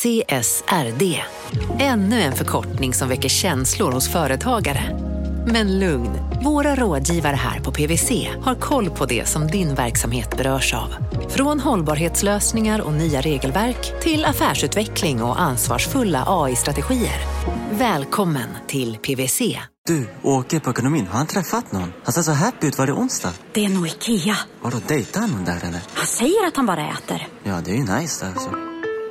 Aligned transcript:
CSRD. 0.00 1.22
Ännu 1.78 2.20
en 2.20 2.32
förkortning 2.32 2.94
som 2.94 3.08
väcker 3.08 3.28
känslor 3.28 3.92
hos 3.92 4.08
företagare. 4.08 4.98
Men 5.46 5.78
lugn, 5.78 6.10
våra 6.44 6.74
rådgivare 6.74 7.36
här 7.36 7.60
på 7.60 7.72
PWC 7.72 8.28
har 8.42 8.54
koll 8.54 8.90
på 8.90 9.06
det 9.06 9.28
som 9.28 9.46
din 9.46 9.74
verksamhet 9.74 10.36
berörs 10.36 10.74
av. 10.74 10.94
Från 11.28 11.60
hållbarhetslösningar 11.60 12.80
och 12.80 12.92
nya 12.92 13.20
regelverk 13.20 14.02
till 14.02 14.24
affärsutveckling 14.24 15.22
och 15.22 15.40
ansvarsfulla 15.40 16.24
AI-strategier. 16.26 17.20
Välkommen 17.70 18.48
till 18.66 18.96
PWC. 18.96 19.58
Du, 19.86 20.08
åker 20.22 20.60
på 20.60 20.70
ekonomin. 20.70 21.06
Har 21.06 21.18
han 21.18 21.26
träffat 21.26 21.72
någon? 21.72 21.92
Han 22.04 22.12
ser 22.12 22.22
så 22.22 22.32
happy 22.32 22.66
ut. 22.66 22.78
Var 22.78 22.86
det 22.86 22.92
onsdag? 22.92 23.32
Det 23.52 23.64
är 23.64 23.68
nog 23.68 23.86
Ikea. 23.86 24.36
Har 24.62 24.70
du 24.70 24.80
dejtat 24.88 25.30
någon 25.30 25.44
där 25.44 25.56
eller? 25.56 25.80
Han 25.94 26.06
säger 26.06 26.46
att 26.46 26.56
han 26.56 26.66
bara 26.66 26.88
äter. 26.88 27.28
Ja, 27.42 27.60
det 27.64 27.70
är 27.70 27.74
ju 27.76 28.00
nice 28.00 28.26
alltså. 28.26 28.50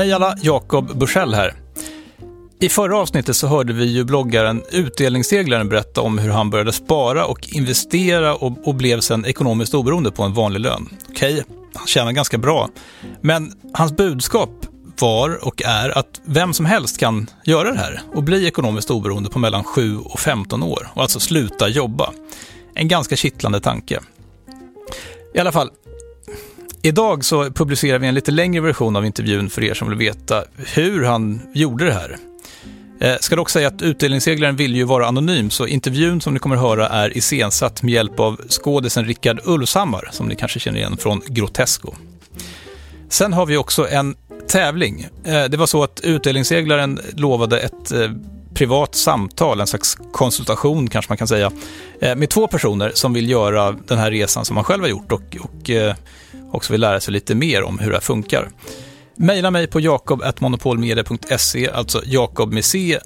Hej 0.00 0.12
alla, 0.12 0.36
Jakob 0.42 0.98
Bursell 0.98 1.34
här. 1.34 1.54
I 2.60 2.68
förra 2.68 2.98
avsnittet 2.98 3.36
så 3.36 3.46
hörde 3.46 3.72
vi 3.72 3.84
ju 3.84 4.04
bloggaren 4.04 4.62
Utdelningsseglaren 4.70 5.68
berätta 5.68 6.00
om 6.00 6.18
hur 6.18 6.30
han 6.30 6.50
började 6.50 6.72
spara 6.72 7.26
och 7.26 7.48
investera 7.48 8.34
och, 8.34 8.68
och 8.68 8.74
blev 8.74 9.00
sen 9.00 9.26
ekonomiskt 9.26 9.74
oberoende 9.74 10.10
på 10.10 10.22
en 10.22 10.34
vanlig 10.34 10.60
lön. 10.60 10.88
Okej, 11.08 11.44
han 11.74 11.86
tjänar 11.86 12.12
ganska 12.12 12.38
bra. 12.38 12.68
Men 13.20 13.52
hans 13.74 13.96
budskap 13.96 14.50
var 15.00 15.44
och 15.46 15.62
är 15.62 15.98
att 15.98 16.20
vem 16.24 16.52
som 16.52 16.66
helst 16.66 16.98
kan 16.98 17.30
göra 17.44 17.72
det 17.72 17.78
här 17.78 18.00
och 18.14 18.22
bli 18.22 18.46
ekonomiskt 18.46 18.90
oberoende 18.90 19.30
på 19.30 19.38
mellan 19.38 19.64
7 19.64 19.98
och 19.98 20.20
15 20.20 20.62
år 20.62 20.88
och 20.94 21.02
alltså 21.02 21.20
sluta 21.20 21.68
jobba. 21.68 22.12
En 22.74 22.88
ganska 22.88 23.16
kittlande 23.16 23.60
tanke. 23.60 24.00
I 25.34 25.38
alla 25.38 25.52
fall, 25.52 25.70
Idag 26.82 27.24
så 27.24 27.50
publicerar 27.50 27.98
vi 27.98 28.06
en 28.06 28.14
lite 28.14 28.30
längre 28.30 28.60
version 28.60 28.96
av 28.96 29.06
intervjun 29.06 29.50
för 29.50 29.64
er 29.64 29.74
som 29.74 29.88
vill 29.88 29.98
veta 29.98 30.44
hur 30.56 31.04
han 31.04 31.42
gjorde 31.54 31.84
det 31.84 31.92
här. 31.92 32.16
Eh, 33.00 33.16
ska 33.20 33.36
dock 33.36 33.50
säga 33.50 33.68
att 33.68 33.82
utdelningsseglaren 33.82 34.56
vill 34.56 34.76
ju 34.76 34.84
vara 34.84 35.06
anonym, 35.06 35.50
så 35.50 35.66
intervjun 35.66 36.20
som 36.20 36.34
ni 36.34 36.38
kommer 36.38 36.56
att 36.56 36.62
höra 36.62 36.88
är 36.88 37.16
iscensatt 37.16 37.82
med 37.82 37.94
hjälp 37.94 38.20
av 38.20 38.40
skådisen 38.48 39.04
Rickard 39.04 39.40
Ulvshammar, 39.44 40.08
som 40.12 40.28
ni 40.28 40.36
kanske 40.36 40.60
känner 40.60 40.78
igen 40.78 40.96
från 40.96 41.22
Grotesco. 41.26 41.94
Sen 43.08 43.32
har 43.32 43.46
vi 43.46 43.56
också 43.56 43.88
en 43.88 44.14
tävling. 44.48 45.08
Eh, 45.24 45.44
det 45.44 45.56
var 45.56 45.66
så 45.66 45.82
att 45.82 46.00
utdelningsseglaren 46.00 47.00
lovade 47.16 47.60
ett 47.60 47.92
eh, 47.92 48.10
privat 48.54 48.94
samtal, 48.94 49.60
en 49.60 49.66
slags 49.66 49.98
konsultation 50.12 50.88
kanske 50.88 51.10
man 51.10 51.16
kan 51.16 51.28
säga, 51.28 51.50
eh, 52.00 52.16
med 52.16 52.30
två 52.30 52.46
personer 52.46 52.92
som 52.94 53.12
vill 53.12 53.30
göra 53.30 53.72
den 53.86 53.98
här 53.98 54.10
resan 54.10 54.44
som 54.44 54.54
man 54.54 54.64
själv 54.64 54.82
har 54.82 54.88
gjort 54.88 55.12
och, 55.12 55.36
och 55.40 55.70
eh, 55.70 55.94
också 56.52 56.72
vill 56.72 56.80
lära 56.80 57.00
sig 57.00 57.12
lite 57.12 57.34
mer 57.34 57.62
om 57.62 57.78
hur 57.78 57.90
det 57.90 57.96
här 57.96 58.00
funkar. 58.00 58.50
Maila 59.16 59.50
mig 59.50 59.66
på 59.66 59.80
jakob.monopolmedia.se, 59.80 61.70
alltså 61.70 62.02
jakob 62.04 62.52
med 62.52 62.64
c 62.64 62.98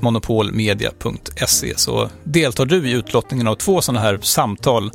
monopolmedia.se, 0.00 1.74
så 1.76 2.10
deltar 2.24 2.66
du 2.66 2.88
i 2.88 2.92
utlottningen 2.92 3.46
av 3.46 3.54
två 3.54 3.80
sådana 3.80 4.00
här 4.00 4.18
samtal, 4.22 4.90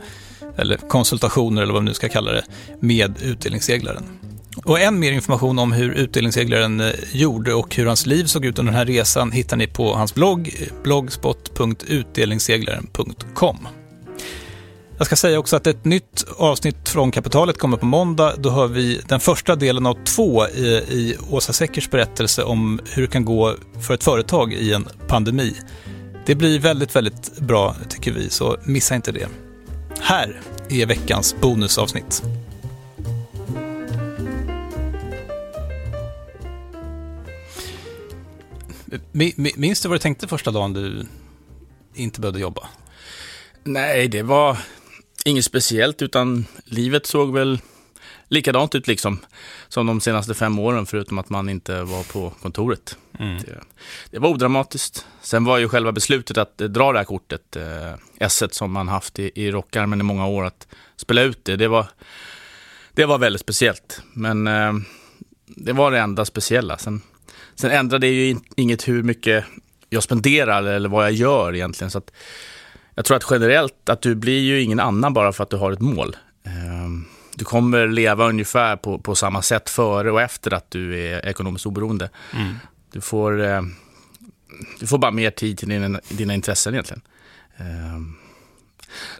eller 0.57 0.77
konsultationer 0.77 1.61
eller 1.61 1.73
vad 1.73 1.81
man 1.81 1.85
nu 1.85 1.93
ska 1.93 2.09
kalla 2.09 2.31
det, 2.31 2.43
med 2.79 3.21
utdelningsseglaren. 3.21 4.03
Och 4.63 4.79
än 4.79 4.99
mer 4.99 5.11
information 5.11 5.59
om 5.59 5.71
hur 5.71 5.91
utdelningsseglaren 5.91 6.79
eh, 6.79 6.91
gjorde 7.11 7.53
och 7.53 7.75
hur 7.75 7.85
hans 7.85 8.05
liv 8.05 8.25
såg 8.25 8.45
ut 8.45 8.59
under 8.59 8.71
den 8.71 8.77
här 8.77 8.85
resan 8.85 9.31
hittar 9.31 9.57
ni 9.57 9.67
på 9.67 9.93
hans 9.93 10.13
blogg, 10.13 10.69
blogspot.utdelningsseglaren.com. 10.83 13.67
Jag 14.97 15.07
ska 15.07 15.15
säga 15.15 15.39
också 15.39 15.55
att 15.55 15.67
ett 15.67 15.85
nytt 15.85 16.25
avsnitt 16.37 16.89
från 16.89 17.11
Kapitalet 17.11 17.57
kommer 17.57 17.77
på 17.77 17.85
måndag. 17.85 18.33
Då 18.37 18.49
hör 18.49 18.67
vi 18.67 19.01
den 19.07 19.19
första 19.19 19.55
delen 19.55 19.85
av 19.85 19.97
två 20.03 20.47
i, 20.47 20.67
i 20.89 21.17
Åsa 21.29 21.53
Seckers 21.53 21.89
berättelse 21.89 22.43
om 22.43 22.79
hur 22.89 23.01
det 23.01 23.07
kan 23.07 23.25
gå 23.25 23.55
för 23.81 23.93
ett 23.93 24.03
företag 24.03 24.53
i 24.53 24.73
en 24.73 24.87
pandemi. 25.07 25.55
Det 26.25 26.35
blir 26.35 26.59
väldigt, 26.59 26.95
väldigt 26.95 27.39
bra 27.39 27.75
tycker 27.89 28.11
vi, 28.11 28.29
så 28.29 28.57
missa 28.63 28.95
inte 28.95 29.11
det. 29.11 29.27
Här 29.99 30.41
är 30.69 30.85
veckans 30.85 31.35
bonusavsnitt. 31.41 32.23
Minns 39.55 39.81
du 39.81 39.89
vad 39.89 39.95
du 39.95 39.99
tänkte 39.99 40.27
första 40.27 40.51
dagen 40.51 40.73
du 40.73 41.05
inte 41.95 42.21
behövde 42.21 42.39
jobba? 42.39 42.67
Nej, 43.63 44.07
det 44.07 44.23
var 44.23 44.57
inget 45.25 45.45
speciellt, 45.45 46.01
utan 46.01 46.45
livet 46.65 47.05
såg 47.05 47.33
väl 47.33 47.59
likadant 48.27 48.75
ut 48.75 48.87
liksom 48.87 49.19
som 49.67 49.87
de 49.87 50.01
senaste 50.01 50.33
fem 50.33 50.59
åren, 50.59 50.85
förutom 50.85 51.17
att 51.17 51.29
man 51.29 51.49
inte 51.49 51.83
var 51.83 52.03
på 52.03 52.29
kontoret. 52.41 52.97
Mm. 53.19 53.37
Det, 53.37 53.59
det, 54.11 54.19
var 54.19 54.29
odramatiskt. 54.29 55.05
Sen 55.21 55.45
var 55.45 55.57
ju 55.57 55.69
själva 55.69 55.91
beslutet 55.91 56.37
att 56.37 56.57
dra 56.57 56.91
det 56.91 56.97
här 56.97 57.05
kortet, 57.05 57.55
eh, 57.55 57.93
s 58.19 58.43
som 58.51 58.71
man 58.71 58.87
haft 58.87 59.19
i, 59.19 59.31
i 59.35 59.51
rockarmen 59.51 59.99
i 59.99 60.03
många 60.03 60.27
år, 60.27 60.43
att 60.43 60.67
spela 60.95 61.21
ut 61.21 61.45
det, 61.45 61.55
det 61.55 61.67
var, 61.67 61.85
det 62.93 63.05
var 63.05 63.17
väldigt 63.17 63.41
speciellt. 63.41 64.01
Men 64.13 64.47
eh, 64.47 64.73
det 65.45 65.73
var 65.73 65.91
det 65.91 65.99
enda 65.99 66.25
speciella. 66.25 66.77
Sen 66.77 67.01
Sen 67.55 67.71
ändrar 67.71 67.99
det 67.99 68.07
ju 68.07 68.37
inget 68.55 68.87
hur 68.87 69.03
mycket 69.03 69.45
jag 69.89 70.03
spenderar 70.03 70.63
eller 70.63 70.89
vad 70.89 71.05
jag 71.05 71.11
gör 71.11 71.55
egentligen. 71.55 71.91
Så 71.91 71.97
att 71.97 72.11
jag 72.95 73.05
tror 73.05 73.17
att 73.17 73.25
generellt 73.31 73.89
att 73.89 74.01
du 74.01 74.15
blir 74.15 74.39
ju 74.39 74.61
ingen 74.61 74.79
annan 74.79 75.13
bara 75.13 75.33
för 75.33 75.43
att 75.43 75.49
du 75.49 75.57
har 75.57 75.71
ett 75.71 75.81
mål. 75.81 76.15
Ehm, 76.43 77.05
du 77.35 77.45
kommer 77.45 77.87
leva 77.87 78.29
ungefär 78.29 78.75
på, 78.75 78.99
på 78.99 79.15
samma 79.15 79.41
sätt 79.41 79.69
före 79.69 80.11
och 80.11 80.21
efter 80.21 80.53
att 80.53 80.71
du 80.71 80.99
är 80.99 81.25
ekonomiskt 81.25 81.65
oberoende. 81.65 82.09
Mm. 82.33 82.55
Du, 82.91 83.01
får, 83.01 83.43
eh, 83.43 83.61
du 84.79 84.87
får 84.87 84.97
bara 84.97 85.11
mer 85.11 85.31
tid 85.31 85.57
till 85.57 85.69
dina, 85.69 85.99
dina 86.09 86.33
intressen 86.33 86.73
egentligen. 86.73 87.01
Ehm, 87.57 88.15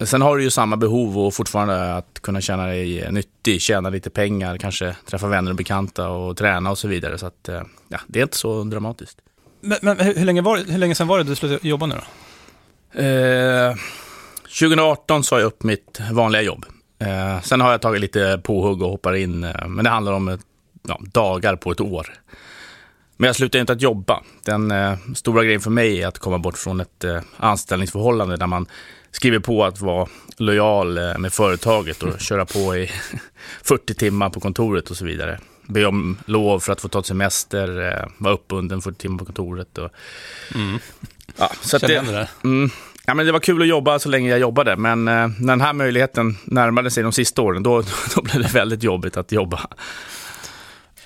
Sen 0.02 0.22
har 0.22 0.38
du 0.38 0.44
ju 0.44 0.50
samma 0.50 0.78
behov 0.78 1.18
och 1.18 1.34
fortfarande 1.34 1.96
att 1.96 2.20
kunna 2.22 2.42
känna 2.42 2.66
dig 2.66 3.12
nyttig, 3.12 3.62
tjäna 3.62 3.90
lite 3.90 4.10
pengar, 4.10 4.58
kanske 4.58 4.96
träffa 5.06 5.28
vänner 5.28 5.52
och 5.52 5.58
bekanta 5.58 6.10
och 6.10 6.38
träna 6.38 6.72
och 6.72 6.78
så 6.78 6.88
vidare. 6.88 7.18
Så 7.18 7.26
att, 7.26 7.50
eh, 7.50 7.62
ja, 7.88 8.00
det 8.08 8.20
är 8.20 8.24
inte 8.24 8.38
så 8.38 8.64
dramatiskt. 8.64 9.18
Men, 9.62 9.78
men 9.82 10.00
hur, 10.00 10.26
länge 10.26 10.42
var, 10.42 10.58
hur 10.58 10.78
länge 10.78 10.96
sedan 10.96 11.08
var 11.08 11.18
det 11.18 11.24
du 11.24 11.36
slutade 11.36 11.68
jobba 11.68 11.86
nu 11.86 11.96
då? 11.96 12.02
Eh, 12.98 13.76
2018 14.60 15.24
sa 15.24 15.40
jag 15.40 15.48
upp 15.48 15.64
mitt 15.64 16.00
vanliga 16.12 16.42
jobb. 16.42 16.66
Eh, 17.00 17.42
sen 17.42 17.62
har 17.62 17.72
jag 17.72 17.82
tagit 17.82 18.02
lite 18.02 18.42
påhugg 18.44 18.82
och 18.82 18.90
hoppar 18.90 19.14
in, 19.14 19.44
eh, 19.44 19.68
men 19.68 19.84
det 19.84 19.90
handlar 19.90 20.14
om 20.14 20.28
eh, 20.28 20.38
ja, 20.88 21.00
dagar 21.14 21.56
på 21.56 21.72
ett 21.72 21.82
år. 21.82 22.14
Men 23.18 23.28
jag 23.28 23.36
slutar 23.36 23.60
inte 23.60 23.74
att 23.74 23.82
jobba. 23.82 24.24
Den 24.44 24.72
eh, 24.72 24.98
stora 25.16 25.44
grejen 25.44 25.62
för 25.62 25.70
mig 25.70 26.02
är 26.02 26.08
att 26.08 26.20
komma 26.20 26.40
bort 26.40 26.58
från 26.58 26.80
ett 26.80 27.04
eh, 27.04 27.22
anställningsförhållande 27.38 28.38
där 28.38 28.48
man 28.48 28.68
skriver 29.12 29.40
på 29.40 29.66
att 29.66 29.82
vara 29.82 30.08
lojal 30.38 30.98
eh, 30.98 31.18
med 31.18 31.34
företaget 31.34 32.04
och 32.04 32.20
köra 32.20 32.46
på 32.46 32.76
i 32.76 32.92
40 33.64 33.94
timmar 33.94 34.30
på 34.30 34.40
kontoret 34.40 34.90
och 34.90 34.98
så 34.98 35.06
vidare. 35.06 35.40
Be 35.68 35.86
om 35.86 36.18
lov 36.26 36.60
för 36.60 36.74
att 36.74 36.82
få 36.82 36.88
ta 36.88 37.04
semester, 37.04 37.88
eh, 37.88 38.08
vara 38.18 38.34
uppbunden 38.34 38.82
40 38.82 38.98
timmar 38.98 39.18
på 39.18 39.26
kontoret. 39.26 39.78
Och, 39.78 39.90
mm. 40.56 40.80
ja, 41.38 41.52
så 41.62 41.78
det, 41.78 41.88
det 41.88 42.28
mm, 42.44 42.70
ja, 43.06 43.14
men 43.14 43.26
det 43.26 43.32
var 43.32 43.40
kul 43.40 43.62
att 43.62 43.68
jobba 43.68 44.00
så 44.00 44.10
länge 44.10 44.30
jag 44.30 44.40
jobbade, 44.40 44.76
men 44.78 45.08
eh, 45.08 45.14
när 45.14 45.48
den 45.48 45.62
här 45.62 45.74
möjligheten 45.74 46.38
närmade 46.44 46.92
sig 46.92 47.04
de 47.04 47.12
sista 47.12 47.42
åren, 47.42 47.64
då, 47.64 47.84
då 48.16 48.22
blev 48.22 48.44
det 48.44 48.54
väldigt 48.54 48.84
jobbigt 48.84 49.18
att 49.18 49.32
jobba. 49.32 49.68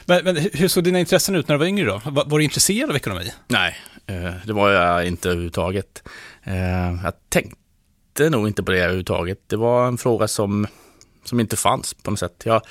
Men, 0.10 0.24
men, 0.24 0.38
hur 0.54 0.68
såg 0.68 0.84
dina 0.84 1.00
intressen 1.00 1.36
ut 1.36 1.48
när 1.48 1.56
du 1.56 1.60
var 1.60 1.66
yngre 1.66 1.86
då? 1.86 2.02
Var, 2.06 2.26
var 2.26 2.38
du 2.38 2.44
intresserad 2.44 2.90
av 2.90 2.96
ekonomi? 2.96 3.34
Nej, 3.48 3.76
eh, 4.08 4.34
det 4.46 4.54
var 4.54 4.70
jag 4.70 5.08
inte 5.08 5.30
överhuvudtaget. 5.30 6.04
Eh, 6.44 7.04
jag 7.04 7.14
tänkte 7.30 8.30
nog 8.30 8.48
inte 8.48 8.64
på 8.64 8.72
det 8.72 8.80
överhuvudtaget. 8.80 9.40
Det 9.48 9.56
var 9.56 9.88
en 9.88 9.98
fråga 9.98 10.28
som, 10.28 10.68
som 11.26 11.40
inte 11.40 11.58
fanns 11.58 11.94
på 11.94 12.12
något 12.12 12.20
sätt. 12.20 12.42
Jag, 12.46 12.62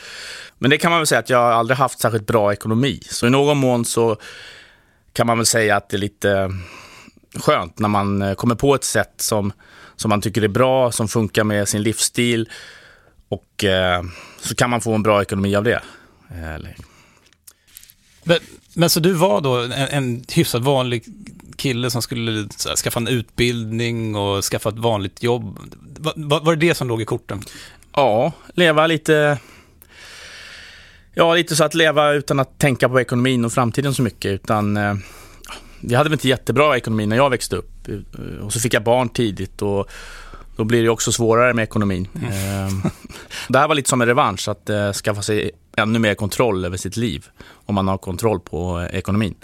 men 0.58 0.70
det 0.70 0.78
kan 0.78 0.90
man 0.90 1.00
väl 1.00 1.06
säga 1.06 1.18
att 1.18 1.30
jag 1.30 1.42
aldrig 1.42 1.78
haft 1.78 2.00
särskilt 2.00 2.26
bra 2.26 2.52
ekonomi. 2.52 3.00
Så 3.02 3.26
i 3.26 3.30
någon 3.30 3.58
mån 3.58 3.84
så 3.84 4.16
kan 5.12 5.26
man 5.26 5.38
väl 5.38 5.46
säga 5.46 5.76
att 5.76 5.88
det 5.88 5.96
är 5.96 5.98
lite 5.98 6.52
skönt 7.34 7.78
när 7.78 7.88
man 7.88 8.22
eh, 8.22 8.34
kommer 8.34 8.54
på 8.54 8.74
ett 8.74 8.84
sätt 8.84 9.14
som, 9.16 9.52
som 9.96 10.08
man 10.08 10.20
tycker 10.20 10.42
är 10.42 10.48
bra, 10.48 10.92
som 10.92 11.08
funkar 11.08 11.44
med 11.44 11.68
sin 11.68 11.82
livsstil 11.82 12.48
Och 13.28 13.64
eh, 13.64 14.02
så 14.40 14.54
kan 14.54 14.70
man 14.70 14.80
få 14.80 14.94
en 14.94 15.02
bra 15.02 15.22
ekonomi 15.22 15.56
av 15.56 15.64
det. 15.64 15.82
Eller, 16.34 16.76
men, 18.28 18.38
men 18.74 18.90
så 18.90 19.00
du 19.00 19.12
var 19.12 19.40
då 19.40 19.56
en, 19.56 19.72
en 19.72 20.24
hyfsat 20.32 20.62
vanlig 20.62 21.04
kille 21.56 21.90
som 21.90 22.02
skulle 22.02 22.48
här, 22.66 22.76
skaffa 22.76 23.00
en 23.00 23.08
utbildning 23.08 24.16
och 24.16 24.44
skaffa 24.44 24.68
ett 24.68 24.78
vanligt 24.78 25.22
jobb. 25.22 25.58
Va, 25.98 26.12
va, 26.16 26.40
var 26.42 26.56
det 26.56 26.66
det 26.68 26.74
som 26.74 26.88
låg 26.88 27.02
i 27.02 27.04
korten? 27.04 27.42
ja, 27.92 28.32
leva 28.54 28.86
lite... 28.86 29.38
Ja, 31.14 31.34
lite 31.34 31.56
så 31.56 31.64
att 31.64 31.74
leva 31.74 32.12
utan 32.12 32.40
att 32.40 32.58
tänka 32.58 32.88
på 32.88 33.00
ekonomin 33.00 33.44
och 33.44 33.52
framtiden 33.52 33.94
så 33.94 34.02
mycket. 34.02 34.30
Utan 34.30 34.76
eh, 34.76 34.94
vi 35.80 35.94
hade 35.94 36.08
väl 36.08 36.14
inte 36.14 36.28
jättebra 36.28 36.76
ekonomi 36.76 37.06
när 37.06 37.16
jag 37.16 37.30
växte 37.30 37.56
upp. 37.56 37.88
Eh, 37.88 38.44
Och 38.44 38.52
så 38.52 38.60
fick 38.60 38.74
jag 38.74 38.84
barn 38.84 39.08
tidigt 39.08 39.62
och 39.62 39.90
då 40.56 40.64
blir 40.64 40.82
det 40.82 40.88
också 40.88 41.12
svårare 41.12 41.54
med 41.54 41.62
ekonomin. 41.62 42.08
Eh, 42.14 42.90
det 43.48 43.58
här 43.58 43.68
var 43.68 43.74
lite 43.74 43.88
som 43.88 44.00
en 44.00 44.06
revansch, 44.08 44.48
att 44.48 44.70
eh, 44.70 44.92
skaffa 44.92 45.22
sig 45.22 45.50
ännu 45.78 45.98
mer 45.98 46.14
kontroll 46.14 46.64
över 46.64 46.76
sitt 46.76 46.96
liv. 46.96 47.26
Om 47.50 47.74
man 47.74 47.88
har 47.88 47.98
kontroll 47.98 48.40
på 48.40 48.80
eh, 48.80 48.98
ekonomin. 48.98 49.34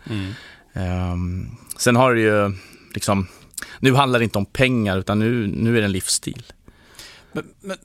Eh, 0.73 1.17
sen 1.79 1.97
har 1.97 2.15
det 2.15 2.21
ju 2.21 2.57
liksom, 2.95 3.27
nu 3.79 3.95
handlar 3.95 4.19
det 4.19 4.25
inte 4.25 4.39
om 4.39 4.47
pengar 4.47 4.99
utan 4.99 5.19
nu, 5.19 5.47
nu 5.47 5.77
är 5.77 5.81
det 5.81 5.85
en 5.85 5.93
livsstil. 5.93 6.43
Men, 7.33 7.45
men, 7.61 7.77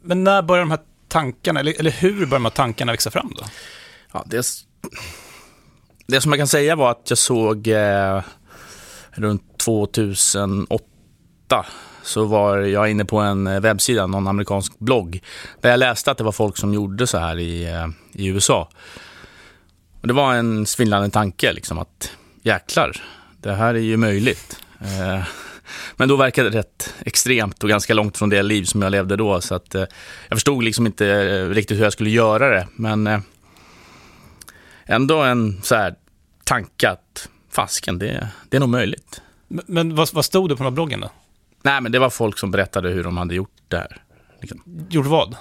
men 0.00 0.24
när 0.24 0.42
börjar 0.42 0.62
de 0.62 0.70
här 0.70 0.80
tankarna, 1.08 1.60
eller, 1.60 1.78
eller 1.78 1.90
hur 1.90 2.12
börjar 2.12 2.28
de 2.28 2.44
här 2.44 2.50
tankarna 2.50 2.92
växa 2.92 3.10
fram 3.10 3.32
då? 3.36 3.44
Ja, 4.12 4.24
det, 4.26 4.46
det 6.06 6.20
som 6.20 6.32
jag 6.32 6.38
kan 6.38 6.48
säga 6.48 6.76
var 6.76 6.90
att 6.90 7.06
jag 7.08 7.18
såg 7.18 7.68
eh, 7.68 8.22
runt 9.10 9.58
2008 9.58 11.66
så 12.02 12.24
var 12.24 12.58
jag 12.58 12.90
inne 12.90 13.04
på 13.04 13.18
en 13.18 13.46
eh, 13.46 13.60
webbsida, 13.60 14.06
någon 14.06 14.28
amerikansk 14.28 14.78
blogg, 14.78 15.22
där 15.60 15.70
jag 15.70 15.78
läste 15.78 16.10
att 16.10 16.18
det 16.18 16.24
var 16.24 16.32
folk 16.32 16.56
som 16.56 16.74
gjorde 16.74 17.06
så 17.06 17.18
här 17.18 17.38
i, 17.38 17.64
eh, 17.64 17.88
i 18.12 18.26
USA. 18.26 18.68
Och 20.00 20.08
det 20.08 20.14
var 20.14 20.34
en 20.34 20.66
svindlande 20.66 21.10
tanke, 21.10 21.52
liksom 21.52 21.78
att 21.78 22.12
jäklar, 22.42 22.96
det 23.40 23.52
här 23.52 23.74
är 23.74 23.78
ju 23.78 23.96
möjligt. 23.96 24.58
Eh, 24.80 25.22
men 25.96 26.08
då 26.08 26.16
verkade 26.16 26.50
det 26.50 26.58
rätt 26.58 26.94
extremt 27.00 27.62
och 27.62 27.68
ganska 27.68 27.94
långt 27.94 28.18
från 28.18 28.28
det 28.28 28.42
liv 28.42 28.64
som 28.64 28.82
jag 28.82 28.90
levde 28.90 29.16
då. 29.16 29.40
Så 29.40 29.54
att, 29.54 29.74
eh, 29.74 29.84
jag 30.28 30.36
förstod 30.36 30.64
liksom 30.64 30.86
inte 30.86 31.06
eh, 31.06 31.48
riktigt 31.48 31.78
hur 31.78 31.84
jag 31.84 31.92
skulle 31.92 32.10
göra 32.10 32.48
det. 32.48 32.66
Men 32.76 33.06
eh, 33.06 33.20
ändå 34.86 35.22
en 35.22 35.60
så 35.62 35.74
här 35.74 35.94
tanke 36.44 36.90
att 36.90 37.28
fasken, 37.50 37.98
det, 37.98 38.28
det 38.48 38.56
är 38.56 38.60
nog 38.60 38.68
möjligt. 38.68 39.22
Men, 39.48 39.64
men 39.66 39.94
vad, 39.94 40.12
vad 40.12 40.24
stod 40.24 40.48
det 40.48 40.56
på 40.56 40.62
den 40.62 40.72
här 40.72 40.74
bloggen 40.74 41.00
då? 41.00 41.10
Nej, 41.62 41.80
men 41.80 41.92
det 41.92 41.98
var 41.98 42.10
folk 42.10 42.38
som 42.38 42.50
berättade 42.50 42.88
hur 42.88 43.04
de 43.04 43.16
hade 43.16 43.34
gjort 43.34 43.56
det 43.68 43.76
här. 43.76 44.02
Liksom. 44.40 44.62
Gjort 44.90 45.06
vad? 45.06 45.36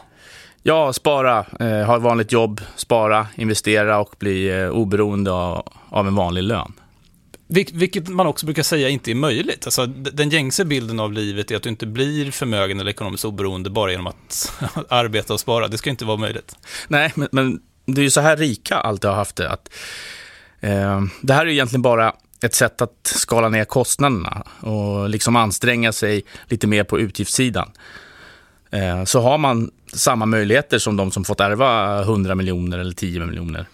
Ja, 0.64 0.94
spara, 0.94 1.46
eh, 1.60 1.86
ha 1.86 1.96
ett 1.96 2.02
vanligt 2.02 2.32
jobb, 2.32 2.62
spara, 2.76 3.28
investera 3.36 4.00
och 4.00 4.16
bli 4.20 4.50
eh, 4.50 4.70
oberoende 4.70 5.32
av, 5.32 5.68
av 5.90 6.08
en 6.08 6.16
vanlig 6.16 6.44
lön. 6.44 6.74
Vil, 7.48 7.68
vilket 7.74 8.08
man 8.08 8.28
också 8.28 8.46
brukar 8.46 8.64
säga 8.64 8.90
inte 8.90 9.12
är 9.12 9.16
möjligt. 9.16 9.66
Alltså, 9.66 9.86
den 9.86 10.30
gängse 10.30 10.66
bilden 10.66 11.00
av 11.00 11.14
livet 11.14 11.52
är 11.52 11.56
att 11.56 11.64
du 11.64 11.70
inte 11.70 11.88
blir 11.88 12.32
förmögen 12.32 12.80
eller 12.80 12.92
ekonomiskt 12.92 13.26
oberoende 13.26 13.70
bara 13.70 13.92
genom 13.92 14.08
att 14.08 14.54
arbeta 14.90 15.34
och 15.34 15.40
spara. 15.40 15.68
Det 15.68 15.78
ska 15.78 15.90
inte 15.90 16.06
vara 16.06 16.18
möjligt. 16.18 16.56
Nej, 16.88 17.12
men, 17.16 17.28
men 17.32 17.60
det 17.86 18.02
är 18.02 18.04
ju 18.04 18.12
så 18.12 18.22
här 18.22 18.38
rika 18.38 18.76
alltid 18.76 19.10
har 19.10 19.18
haft 19.18 19.36
det. 19.36 19.50
Att, 19.50 19.70
eh, 20.60 21.02
det 21.22 21.34
här 21.34 21.42
är 21.42 21.46
ju 21.46 21.54
egentligen 21.54 21.82
bara 21.82 22.14
ett 22.42 22.54
sätt 22.54 22.82
att 22.82 23.00
skala 23.04 23.50
ner 23.50 23.66
kostnaderna 23.66 24.44
och 24.60 25.10
liksom 25.10 25.36
anstränga 25.36 25.92
sig 25.92 26.24
lite 26.46 26.68
mer 26.68 26.84
på 26.84 27.00
utgiftssidan. 27.00 27.72
Eh, 28.72 29.04
så 29.04 29.22
har 29.22 29.38
man 29.38 29.72
samma 29.94 30.26
möjligheter 30.26 30.80
som 30.80 30.98
de 30.98 31.12
som 31.12 31.24
fått 31.24 31.40
ärva 31.40 32.02
100 32.02 32.36
miljoner 32.36 32.78
eller 32.78 32.94
10 32.94 33.26
miljoner. 33.26 33.66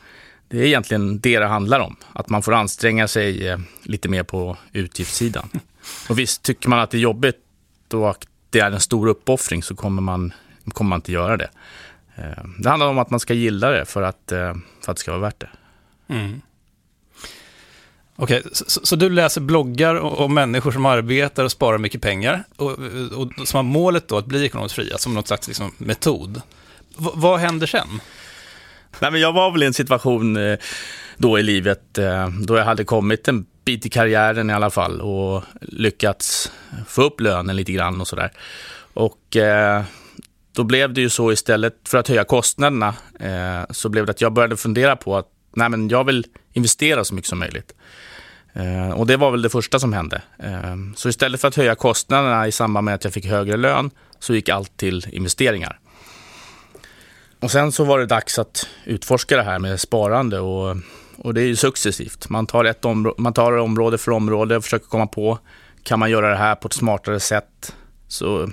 Det 0.47 0.57
är 0.59 0.63
egentligen 0.63 1.19
det 1.19 1.39
det 1.39 1.45
handlar 1.45 1.79
om. 1.79 1.95
Att 2.13 2.29
man 2.29 2.41
får 2.41 2.53
anstränga 2.53 3.07
sig 3.07 3.47
eh, 3.47 3.59
lite 3.83 4.09
mer 4.09 4.23
på 4.23 4.57
utgiftssidan. 4.71 5.49
Och 6.09 6.19
visst, 6.19 6.41
tycker 6.43 6.69
man 6.69 6.79
att 6.79 6.91
det 6.91 6.97
är 6.97 6.99
jobbigt 6.99 7.35
och 7.93 8.09
att 8.09 8.27
det 8.49 8.59
är 8.59 8.71
en 8.71 8.79
stor 8.79 9.07
uppoffring 9.07 9.63
så 9.63 9.75
kommer 9.75 10.01
man, 10.01 10.33
kommer 10.73 10.89
man 10.89 10.97
inte 10.97 11.11
göra 11.11 11.37
det. 11.37 11.49
Eh, 12.15 12.43
Det 12.59 12.69
handlar 12.69 12.87
om 12.87 12.97
att 12.99 13.09
man 13.09 13.19
ska 13.19 13.33
gilla 13.33 13.69
det 13.69 13.85
för 13.85 14.01
att, 14.01 14.23
för 14.27 14.91
att 14.91 14.95
det 14.95 14.99
ska 14.99 15.11
vara 15.11 15.21
värt 15.21 15.39
det. 15.39 15.49
Okej, 18.15 18.43
så, 18.51 18.65
så, 18.67 18.85
så 18.85 18.95
du 18.95 19.09
läser 19.09 19.41
bloggar 19.41 19.95
om, 19.95 20.13
och, 20.13 20.31
människor 20.31 20.71
som 20.71 20.85
arbetar 20.85 21.43
och 21.43 21.51
sparar 21.51 21.77
mycket 21.77 22.01
pengar 22.01 22.43
och, 22.55 22.71
och, 23.17 23.31
och 23.39 23.47
som 23.47 23.57
har 23.57 23.63
målet 23.63 24.07
då 24.07 24.17
att 24.17 24.25
bli 24.25 24.45
ekonomiskt 24.45 24.75
fria 24.75 24.97
som 24.97 25.13
något 25.13 25.27
slags 25.27 25.47
liksom, 25.47 25.71
metod. 25.77 26.41
V, 26.97 27.09
vad 27.13 27.39
händer 27.39 27.67
sen? 27.67 28.01
Nej, 28.99 29.11
men 29.11 29.21
jag 29.21 29.33
var 29.33 29.51
väl 29.51 29.63
i 29.63 29.65
en 29.65 29.73
situation 29.73 30.37
eh, 30.37 30.57
då 31.17 31.39
i 31.39 31.43
livet 31.43 31.97
eh, 31.97 32.27
då 32.29 32.57
jag 32.57 32.65
hade 32.65 32.83
kommit 32.83 33.27
en 33.27 33.45
bit 33.65 33.85
i 33.85 33.89
karriären 33.89 34.49
i 34.49 34.53
alla 34.53 34.69
fall 34.69 35.01
och 35.01 35.43
lyckats 35.61 36.51
få 36.87 37.01
upp 37.01 37.21
lönen 37.21 37.55
lite 37.55 37.71
grann 37.71 38.01
och 38.01 38.07
sådär. 38.07 38.31
Och 38.93 39.35
eh, 39.35 39.83
då 40.51 40.63
blev 40.63 40.93
det 40.93 41.01
ju 41.01 41.09
så 41.09 41.31
istället 41.31 41.75
för 41.87 41.97
att 41.97 42.07
höja 42.07 42.23
kostnaderna 42.23 42.93
eh, 43.19 43.63
så 43.69 43.89
blev 43.89 44.05
det 44.05 44.11
att 44.11 44.21
jag 44.21 44.33
började 44.33 44.57
fundera 44.57 44.95
på 44.95 45.17
att 45.17 45.27
nej, 45.55 45.69
men 45.69 45.89
jag 45.89 46.03
vill 46.03 46.25
investera 46.55 47.03
så 47.03 47.15
mycket 47.15 47.29
som 47.29 47.39
möjligt. 47.39 47.73
Eh, 48.53 48.89
och 48.89 49.07
det 49.07 49.17
var 49.17 49.31
väl 49.31 49.41
det 49.41 49.49
första 49.49 49.79
som 49.79 49.93
hände. 49.93 50.21
Eh, 50.39 50.75
så 50.95 51.09
istället 51.09 51.41
för 51.41 51.47
att 51.47 51.55
höja 51.55 51.75
kostnaderna 51.75 52.47
i 52.47 52.51
samband 52.51 52.85
med 52.85 52.95
att 52.95 53.03
jag 53.03 53.13
fick 53.13 53.25
högre 53.25 53.57
lön 53.57 53.91
så 54.19 54.35
gick 54.35 54.49
allt 54.49 54.77
till 54.77 55.05
investeringar. 55.11 55.79
Och 57.39 57.51
sen 57.51 57.71
så 57.71 57.83
var 57.83 57.99
det 57.99 58.05
dags 58.05 58.39
att 58.39 58.67
utforska 58.85 59.37
det 59.37 59.43
här 59.43 59.59
med 59.59 59.79
sparande 59.79 60.39
och, 60.39 60.77
och 61.17 61.33
det 61.33 61.41
är 61.41 61.45
ju 61.45 61.55
successivt. 61.55 62.29
Man 62.29 62.47
tar, 62.47 62.65
ett 62.65 62.83
man 63.17 63.33
tar 63.33 63.57
område 63.57 63.97
för 63.97 64.11
område 64.11 64.57
och 64.57 64.63
försöker 64.63 64.87
komma 64.87 65.07
på, 65.07 65.39
kan 65.83 65.99
man 65.99 66.11
göra 66.11 66.29
det 66.29 66.35
här 66.35 66.55
på 66.55 66.67
ett 66.67 66.73
smartare 66.73 67.19
sätt? 67.19 67.75
Så, 68.07 68.49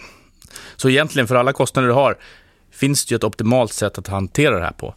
så 0.76 0.88
egentligen 0.88 1.28
för 1.28 1.34
alla 1.34 1.52
kostnader 1.52 1.88
du 1.88 1.94
har 1.94 2.18
finns 2.72 3.06
det 3.06 3.12
ju 3.12 3.16
ett 3.16 3.24
optimalt 3.24 3.72
sätt 3.72 3.98
att 3.98 4.08
hantera 4.08 4.58
det 4.58 4.64
här 4.64 4.72
på. 4.72 4.94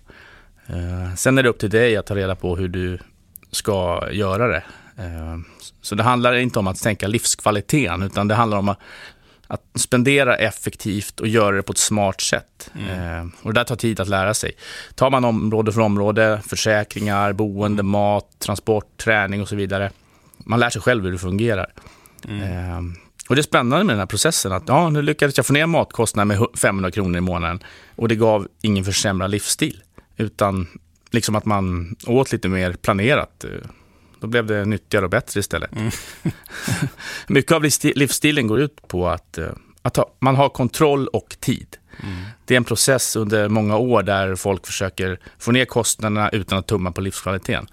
Eh, 0.68 1.16
sen 1.16 1.38
är 1.38 1.44
det 1.44 1.50
upp 1.50 1.60
till 1.60 1.70
dig 1.70 1.98
att 1.98 2.06
ta 2.06 2.16
reda 2.16 2.36
på 2.36 2.56
hur 2.56 2.68
du 2.68 2.98
ska 3.52 4.08
göra 4.12 4.48
det. 4.48 4.64
Eh, 4.98 5.38
så 5.82 5.96
det 5.96 6.04
handlar 6.04 6.34
inte 6.34 6.60
om 6.60 6.68
att 6.68 6.78
sänka 6.78 7.08
livskvaliteten, 7.08 8.04
utan 8.04 8.28
det 8.28 8.36
handlar 8.36 8.58
om 8.58 8.70
att 8.70 8.80
att 9.48 9.62
spendera 9.76 10.36
effektivt 10.36 11.20
och 11.20 11.28
göra 11.28 11.56
det 11.56 11.64
på 11.64 11.72
ett 11.72 11.78
smart 11.78 12.22
sätt. 12.22 12.72
Eh, 12.90 13.28
och 13.42 13.54
det 13.54 13.60
där 13.60 13.64
tar 13.64 13.76
tid 13.76 14.00
att 14.00 14.08
lära 14.08 14.34
sig. 14.34 14.52
Tar 14.96 15.10
man 15.10 15.26
område 15.26 15.72
för 15.72 15.82
område, 15.82 16.42
försäkringar, 16.48 17.34
boende, 17.34 17.84
mat, 17.84 18.40
transport, 18.40 18.98
träning 18.98 19.42
och 19.42 19.50
så 19.50 19.56
vidare. 19.56 19.92
Man 20.38 20.60
lär 20.60 20.70
sig 20.70 20.82
själv 20.82 21.04
hur 21.04 21.12
det 21.12 21.18
fungerar. 21.18 21.74
Eh, 22.28 22.80
och 23.30 23.36
det 23.36 23.42
är 23.42 23.44
spännande 23.44 23.86
med 23.86 23.94
den 23.94 24.00
här 24.00 24.06
processen. 24.06 24.52
att 24.52 24.64
ja, 24.68 24.90
Nu 24.90 25.02
lyckades 25.02 25.38
jag 25.38 25.46
få 25.46 25.54
ner 25.54 25.66
matkostnaden 25.66 26.28
med 26.28 26.48
500 26.62 26.92
kronor 26.92 27.18
i 27.18 27.22
månaden. 27.22 27.60
Och 27.96 28.08
det 28.08 28.16
gav 28.16 28.48
ingen 28.62 28.86
försämrad 28.86 29.32
livsstil. 29.32 29.82
Utan 30.18 30.68
liksom 31.12 31.36
att 31.36 31.46
man 31.46 31.96
åt 32.08 32.32
lite 32.32 32.48
mer 32.50 32.74
planerat. 32.74 33.44
Eh, 33.44 33.50
Då 34.20 34.28
blev 34.28 34.46
det 34.46 34.66
nyttigare 34.66 35.06
och 35.06 35.12
bättre 35.12 35.40
istället. 35.40 35.72
Mycket 37.28 37.52
av 37.52 37.64
livssti- 37.64 37.94
livsstilen 37.96 38.48
går 38.48 38.60
ut 38.60 38.88
på 38.88 39.08
att, 39.10 39.38
eh, 39.38 39.50
att 39.82 39.98
ha, 39.98 40.12
man 40.20 40.36
har 40.36 40.50
kontroll 40.50 41.08
och 41.08 41.36
tid. 41.40 41.78
Det 42.46 42.54
är 42.54 42.58
en 42.58 42.64
process 42.64 43.16
under 43.16 43.50
många 43.50 43.78
år 43.78 44.04
där 44.04 44.36
folk 44.36 44.66
försöker 44.66 45.20
få 45.40 45.52
ner 45.52 45.66
kostnaderna 45.66 46.30
utan 46.30 46.60
att 46.60 46.68
tumma 46.68 46.92
på 46.92 47.02
livskvaliteten. 47.02 47.68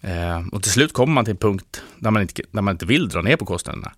Eh, 0.00 0.46
och 0.52 0.62
till 0.62 0.72
slut 0.72 0.92
kommer 0.92 1.14
man 1.14 1.24
till 1.24 1.30
en 1.32 1.36
punkt 1.36 1.82
där 1.98 2.10
man 2.10 2.22
inte, 2.22 2.42
där 2.50 2.62
man 2.62 2.74
inte 2.74 2.86
vill 2.86 3.08
dra 3.08 3.22
ner 3.22 3.36
på 3.36 3.46
kostnaderna. 3.46 3.92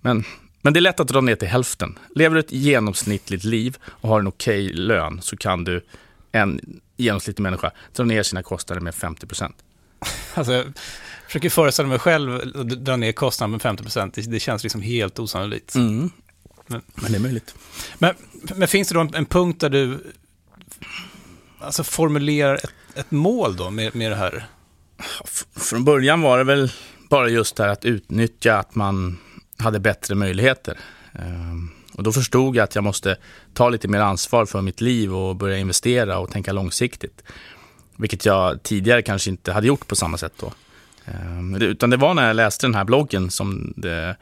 Men, 0.00 0.24
men 0.62 0.72
det 0.72 0.78
är 0.78 0.82
lätt 0.82 1.00
att 1.00 1.08
dra 1.08 1.20
ner 1.20 1.34
till 1.36 1.48
hälften. 1.48 1.98
Lever 2.14 2.34
du 2.34 2.40
ett 2.40 2.52
genomsnittligt 2.52 3.44
liv 3.44 3.76
och 3.84 4.08
har 4.08 4.20
en 4.20 4.26
okej 4.26 4.68
lön 4.72 5.18
så 5.22 5.36
kan 5.36 5.64
du, 5.64 5.84
en 6.36 6.80
genomsnittlig 6.96 7.42
människa, 7.42 7.70
dra 7.92 8.04
ner 8.04 8.22
sina 8.22 8.42
kostnader 8.42 8.80
med 8.80 8.94
50 8.94 9.26
procent. 9.26 9.56
Alltså, 10.34 10.52
jag 10.52 10.64
försöker 11.26 11.50
föreställa 11.50 11.88
mig 11.88 11.98
själv 11.98 12.34
att 12.34 12.68
dra 12.68 12.96
ner 12.96 13.12
kostnaden 13.12 13.50
med 13.52 13.62
50 13.62 13.82
procent. 13.82 14.18
Det, 14.26 14.40
känns 14.40 14.62
liksom 14.62 14.82
helt 14.82 15.18
osannolikt. 15.18 15.74
Men, 15.74 16.10
Men- 16.66 16.82
men 16.94 17.12
det 17.12 17.18
är 17.18 17.20
möjligt. 17.22 17.54
Men, 17.98 18.14
men 18.54 18.68
finns 18.68 18.88
det 18.88 18.94
då 18.94 19.00
en, 19.00 19.14
en 19.14 19.26
punkt 19.26 19.60
där 19.60 19.70
du 19.70 19.98
alltså, 21.60 21.84
formulerar 21.84 22.54
ett, 22.54 22.72
ett 22.94 23.10
mål 23.10 23.56
då 23.56 23.70
med, 23.70 23.94
med 23.96 24.10
det 24.12 24.16
här? 24.16 24.46
F- 25.24 25.44
Från 25.56 25.84
början 25.84 26.20
var 26.20 26.38
det 26.38 26.44
väl 26.44 26.72
bara 27.10 27.28
just 27.28 27.56
det 27.56 27.62
här 27.62 27.70
att 27.70 27.84
utnyttja 27.84 28.58
att 28.58 28.74
man 28.74 29.18
hade 29.58 29.80
bättre 29.80 30.14
möjligheter. 30.14 30.78
Ehm, 31.12 31.70
Och 31.96 32.02
då 32.02 32.12
förstod 32.12 32.56
jag 32.56 32.64
att 32.64 32.74
jag 32.74 32.84
måste 32.84 33.16
ta 33.54 33.68
lite 33.68 33.88
mer 33.88 34.00
ansvar 34.00 34.46
för 34.46 34.60
mitt 34.62 34.80
liv 34.80 35.14
och 35.14 35.36
börja 35.36 35.58
investera 35.58 36.18
och 36.18 36.30
tänka 36.30 36.52
långsiktigt. 36.52 37.22
Vilket 37.96 38.24
jag 38.24 38.62
tidigare 38.62 39.02
kanske 39.02 39.30
inte 39.30 39.52
hade 39.52 39.66
gjort 39.66 39.86
på 39.86 39.96
samma 39.96 40.18
sätt 40.18 40.32
då. 40.40 40.52
Ehm, 41.04 41.54
Utan 41.54 41.90
det 41.90 41.96
var 41.96 42.14
när 42.14 42.26
jag 42.26 42.36
läste 42.36 42.66
den 42.66 42.74
här 42.74 42.84
bloggen 42.84 43.30
som 43.30 43.72
det 43.76 44.16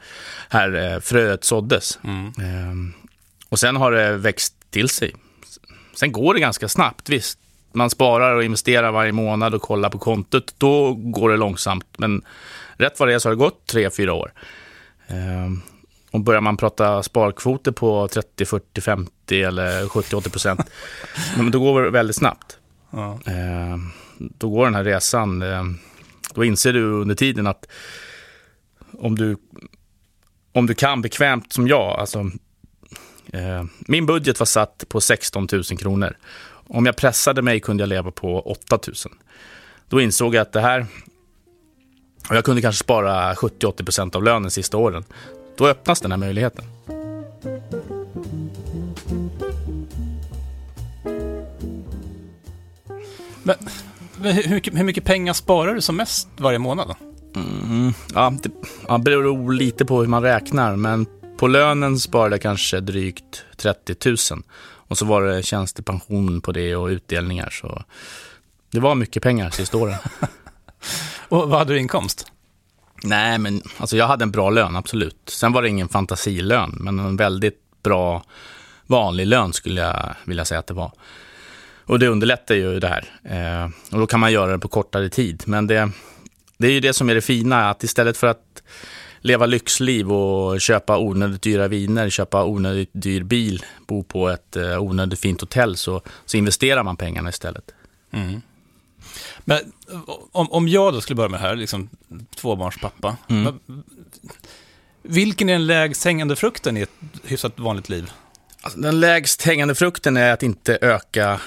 här 0.49 0.93
eh, 0.93 0.99
fröet 0.99 1.43
såddes. 1.43 1.99
Ehm, 2.03 2.93
Och 3.49 3.59
sen 3.59 3.75
har 3.75 3.91
det 3.91 4.17
växt 4.17 4.53
till 4.69 4.89
sig 4.89 5.13
sen 5.95 6.11
går 6.11 6.33
det 6.33 6.39
ganska 6.39 6.67
snabbt, 6.67 7.09
visst. 7.09 7.39
Man 7.73 7.89
sparar 7.89 8.35
och 8.35 8.43
investerar 8.43 8.91
varje 8.91 9.11
månad 9.11 9.53
och 9.53 9.61
kollar 9.61 9.89
på 9.89 9.99
kontot. 9.99 10.55
Då 10.57 10.93
går 10.93 11.29
det 11.29 11.37
långsamt. 11.37 11.85
Men 11.97 12.21
rätt 12.77 12.99
vad 12.99 13.09
det 13.09 13.15
är 13.15 13.19
så 13.19 13.29
har 13.29 13.33
det 13.33 13.39
gått 13.39 13.65
tre, 13.65 13.89
fyra 13.89 14.13
år. 14.13 14.31
Och 16.15 16.21
börjar 16.21 16.41
man 16.41 16.57
prata 16.57 17.03
sparkvoter 17.03 17.71
på 17.71 18.07
30, 18.07 18.45
40, 18.45 18.81
50 18.81 19.41
eller 19.43 19.87
70, 19.87 20.15
80 20.15 20.29
procent, 20.29 20.61
då 21.51 21.59
går 21.59 21.81
det 21.81 21.89
väldigt 21.89 22.15
snabbt. 22.15 22.57
Ja. 22.91 23.19
Eh, 23.25 23.77
då 24.17 24.49
går 24.49 24.65
den 24.65 24.75
här 24.75 24.83
resan, 24.83 25.41
eh, 25.41 25.63
då 26.33 26.43
inser 26.43 26.73
du 26.73 26.83
under 26.83 27.15
tiden 27.15 27.47
att 27.47 27.67
om 28.91 29.15
du, 29.15 29.37
om 30.53 30.67
du 30.67 30.73
kan 30.73 31.01
bekvämt 31.01 31.53
som 31.53 31.67
jag, 31.67 31.99
alltså 31.99 32.19
eh, 33.33 33.63
min 33.79 34.05
budget 34.05 34.39
var 34.39 34.45
satt 34.45 34.83
på 34.87 35.01
16 35.01 35.47
000 35.51 35.63
kronor. 35.63 36.17
Om 36.67 36.85
jag 36.85 36.95
pressade 36.95 37.41
mig 37.41 37.59
kunde 37.59 37.81
jag 37.81 37.89
leva 37.89 38.11
på 38.11 38.41
8 38.41 38.79
000. 38.87 38.95
Då 39.89 40.01
insåg 40.01 40.35
jag 40.35 40.41
att 40.41 40.53
det 40.53 40.61
här, 40.61 40.85
och 42.29 42.35
jag 42.35 42.45
kunde 42.45 42.61
kanske 42.61 42.83
spara 42.83 43.33
70-80% 43.33 44.15
av 44.15 44.23
lönen 44.23 44.51
sista 44.51 44.77
åren. 44.77 45.03
Då 45.57 45.67
öppnas 45.67 46.01
den 46.01 46.11
här 46.11 46.17
möjligheten. 46.17 46.65
Men, 53.43 53.55
hur, 54.21 54.49
mycket, 54.49 54.77
hur 54.77 54.83
mycket 54.83 55.05
pengar 55.05 55.33
sparar 55.33 55.75
du 55.75 55.81
som 55.81 55.95
mest 55.95 56.27
varje 56.37 56.59
månad? 56.59 56.87
Då? 56.87 56.95
Mm, 57.39 57.93
ja, 58.13 58.33
det 58.43 58.51
ja, 58.87 58.97
beror 58.97 59.53
lite 59.53 59.85
på 59.85 59.99
hur 59.99 60.07
man 60.07 60.23
räknar, 60.23 60.75
men 60.75 61.05
på 61.37 61.47
lönen 61.47 61.99
sparade 61.99 62.33
jag 62.33 62.41
kanske 62.41 62.79
drygt 62.79 63.43
30 63.57 63.95
000. 64.05 64.43
Och 64.87 64.97
så 64.97 65.05
var 65.05 65.23
det 65.23 65.43
tjänstepension 65.43 66.41
på 66.41 66.51
det 66.51 66.75
och 66.75 66.87
utdelningar. 66.87 67.49
Så 67.49 67.83
det 68.71 68.79
var 68.79 68.95
mycket 68.95 69.23
pengar 69.23 69.49
sista 69.49 69.77
åren. 69.77 69.95
och 71.29 71.49
vad 71.49 71.59
hade 71.59 71.73
du 71.73 71.79
inkomst? 71.79 72.31
Nej, 73.03 73.37
men 73.37 73.61
alltså 73.77 73.97
jag 73.97 74.07
hade 74.07 74.23
en 74.23 74.31
bra 74.31 74.49
lön, 74.49 74.75
absolut. 74.75 75.17
Sen 75.25 75.53
var 75.53 75.61
det 75.61 75.69
ingen 75.69 75.89
fantasilön, 75.89 76.77
men 76.79 76.99
en 76.99 77.17
väldigt 77.17 77.59
bra 77.83 78.23
vanlig 78.87 79.27
lön 79.27 79.53
skulle 79.53 79.81
jag 79.81 80.15
vilja 80.25 80.45
säga 80.45 80.59
att 80.59 80.67
det 80.67 80.73
var. 80.73 80.91
Och 81.85 81.99
det 81.99 82.07
underlättar 82.07 82.55
ju 82.55 82.79
det 82.79 82.87
här. 82.87 83.05
Eh, 83.23 83.69
och 83.91 83.99
då 83.99 84.07
kan 84.07 84.19
man 84.19 84.31
göra 84.31 84.51
det 84.51 84.59
på 84.59 84.67
kortare 84.67 85.09
tid. 85.09 85.43
Men 85.45 85.67
det, 85.67 85.89
det 86.57 86.67
är 86.67 86.71
ju 86.71 86.79
det 86.79 86.93
som 86.93 87.09
är 87.09 87.15
det 87.15 87.21
fina, 87.21 87.69
att 87.69 87.83
istället 87.83 88.17
för 88.17 88.27
att 88.27 88.63
leva 89.19 89.45
lyxliv 89.45 90.11
och 90.11 90.61
köpa 90.61 90.97
onödigt 90.97 91.41
dyra 91.41 91.67
viner, 91.67 92.09
köpa 92.09 92.43
onödigt 92.43 92.89
dyr 92.93 93.23
bil, 93.23 93.65
bo 93.87 94.03
på 94.03 94.29
ett 94.29 94.55
eh, 94.55 94.81
onödigt 94.81 95.19
fint 95.19 95.41
hotell, 95.41 95.75
så, 95.75 96.01
så 96.25 96.37
investerar 96.37 96.83
man 96.83 96.97
pengarna 96.97 97.29
istället. 97.29 97.71
Mm. 98.11 98.41
Men 99.39 99.59
om, 100.31 100.51
om 100.51 100.67
jag 100.67 100.93
då 100.93 101.01
skulle 101.01 101.15
börja 101.15 101.29
med 101.29 101.39
det 101.39 101.47
här, 101.47 101.55
liksom 101.55 101.89
tvåbarnspappa. 102.35 103.17
Mm. 103.29 103.59
Vilken 105.01 105.49
är 105.49 105.53
den 105.53 105.67
lägst 105.67 106.05
hängande 106.05 106.35
frukten 106.35 106.77
i 106.77 106.81
ett 106.81 106.91
hyfsat 107.23 107.59
vanligt 107.59 107.89
liv? 107.89 108.11
Alltså, 108.61 108.79
den 108.79 108.99
lägst 108.99 109.41
hängande 109.41 109.75
frukten 109.75 110.17
är 110.17 110.31
att 110.31 110.43
inte 110.43 110.77
öka 110.81 111.39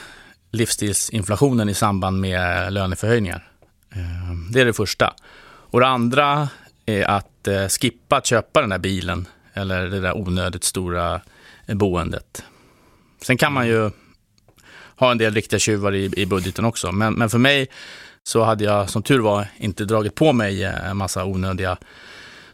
livsstilsinflationen 0.51 1.69
i 1.69 1.75
samband 1.75 2.21
med 2.21 2.73
löneförhöjningar. 2.73 3.49
Eh, 3.91 3.99
det 4.51 4.61
är 4.61 4.65
det 4.65 4.73
första. 4.73 5.15
Och 5.71 5.81
det 5.81 5.87
andra 5.87 6.49
är 6.87 7.05
att 7.05 7.49
eh, 7.49 7.69
skippa 7.69 8.17
att 8.17 8.27
köpa 8.27 8.61
den 8.61 8.71
där 8.71 8.79
bilen 8.79 9.27
eller 9.55 9.87
det 9.87 10.01
där 10.01 10.17
onödigt 10.17 10.65
stora 10.65 11.21
boendet. 11.67 12.45
Sen 13.23 13.37
kan 13.37 13.53
man 13.53 13.69
ju 13.69 13.91
ha 14.99 15.11
en 15.11 15.19
del 15.19 15.35
riktiga 15.35 15.59
tjuvar 15.59 15.95
i, 15.95 16.11
i 16.17 16.27
budgeten 16.27 16.65
också. 16.65 16.93
Men, 16.93 17.15
men 17.15 17.31
för 17.31 17.39
mig 17.39 17.67
så 18.23 18.45
hade 18.45 18.65
jag 18.65 18.91
som 18.91 19.03
tur 19.03 19.19
var 19.19 19.47
inte 19.57 19.85
dragit 19.85 20.15
på 20.15 20.33
mig 20.33 20.65
en 20.65 20.97
massa 20.97 21.25
onödiga 21.25 21.77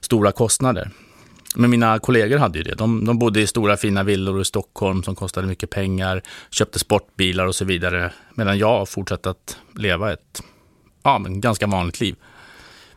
stora 0.01 0.33
kostnader. 0.33 0.91
Men 1.57 1.71
mina 1.71 1.99
kollegor 1.99 2.39
hade 2.39 2.59
ju 2.59 2.65
det. 2.65 2.75
De, 2.75 3.05
de 3.05 3.19
bodde 3.19 3.41
i 3.41 3.47
stora 3.47 3.77
fina 3.77 4.03
villor 4.03 4.41
i 4.41 4.45
Stockholm 4.45 5.03
som 5.03 5.15
kostade 5.15 5.47
mycket 5.47 5.71
pengar, 5.71 6.23
köpte 6.51 6.79
sportbilar 6.79 7.47
och 7.47 7.55
så 7.55 7.65
vidare. 7.65 8.13
Medan 8.35 8.59
jag 8.59 8.89
fortsatte 8.89 9.31
att 9.31 9.59
leva 9.75 10.13
ett 10.13 10.43
ja, 11.03 11.19
men 11.19 11.41
ganska 11.41 11.67
vanligt 11.67 12.01
liv. 12.01 12.17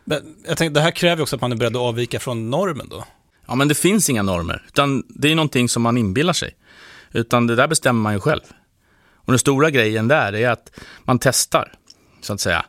Men 0.03 0.35
jag 0.47 0.57
tänkte, 0.57 0.79
det 0.79 0.83
här 0.83 0.91
kräver 0.91 1.21
också 1.21 1.35
att 1.35 1.41
man 1.41 1.51
är 1.51 1.55
beredd 1.55 1.75
att 1.75 1.81
avvika 1.81 2.19
från 2.19 2.49
normen 2.49 2.89
då? 2.89 3.05
Ja, 3.47 3.55
men 3.55 3.67
det 3.67 3.75
finns 3.75 4.09
inga 4.09 4.23
normer. 4.23 4.65
Utan 4.67 5.03
det 5.07 5.31
är 5.31 5.35
någonting 5.35 5.69
som 5.69 5.83
man 5.83 5.97
inbillar 5.97 6.33
sig. 6.33 6.55
Utan 7.11 7.47
det 7.47 7.55
där 7.55 7.67
bestämmer 7.67 8.01
man 8.01 8.13
ju 8.13 8.19
själv. 8.19 8.41
Och 9.27 9.33
den 9.33 9.39
stora 9.39 9.69
grejen 9.69 10.07
där 10.07 10.35
är 10.35 10.49
att 10.49 10.71
man 11.03 11.19
testar, 11.19 11.73
så 12.21 12.33
att 12.33 12.39
säga. 12.39 12.65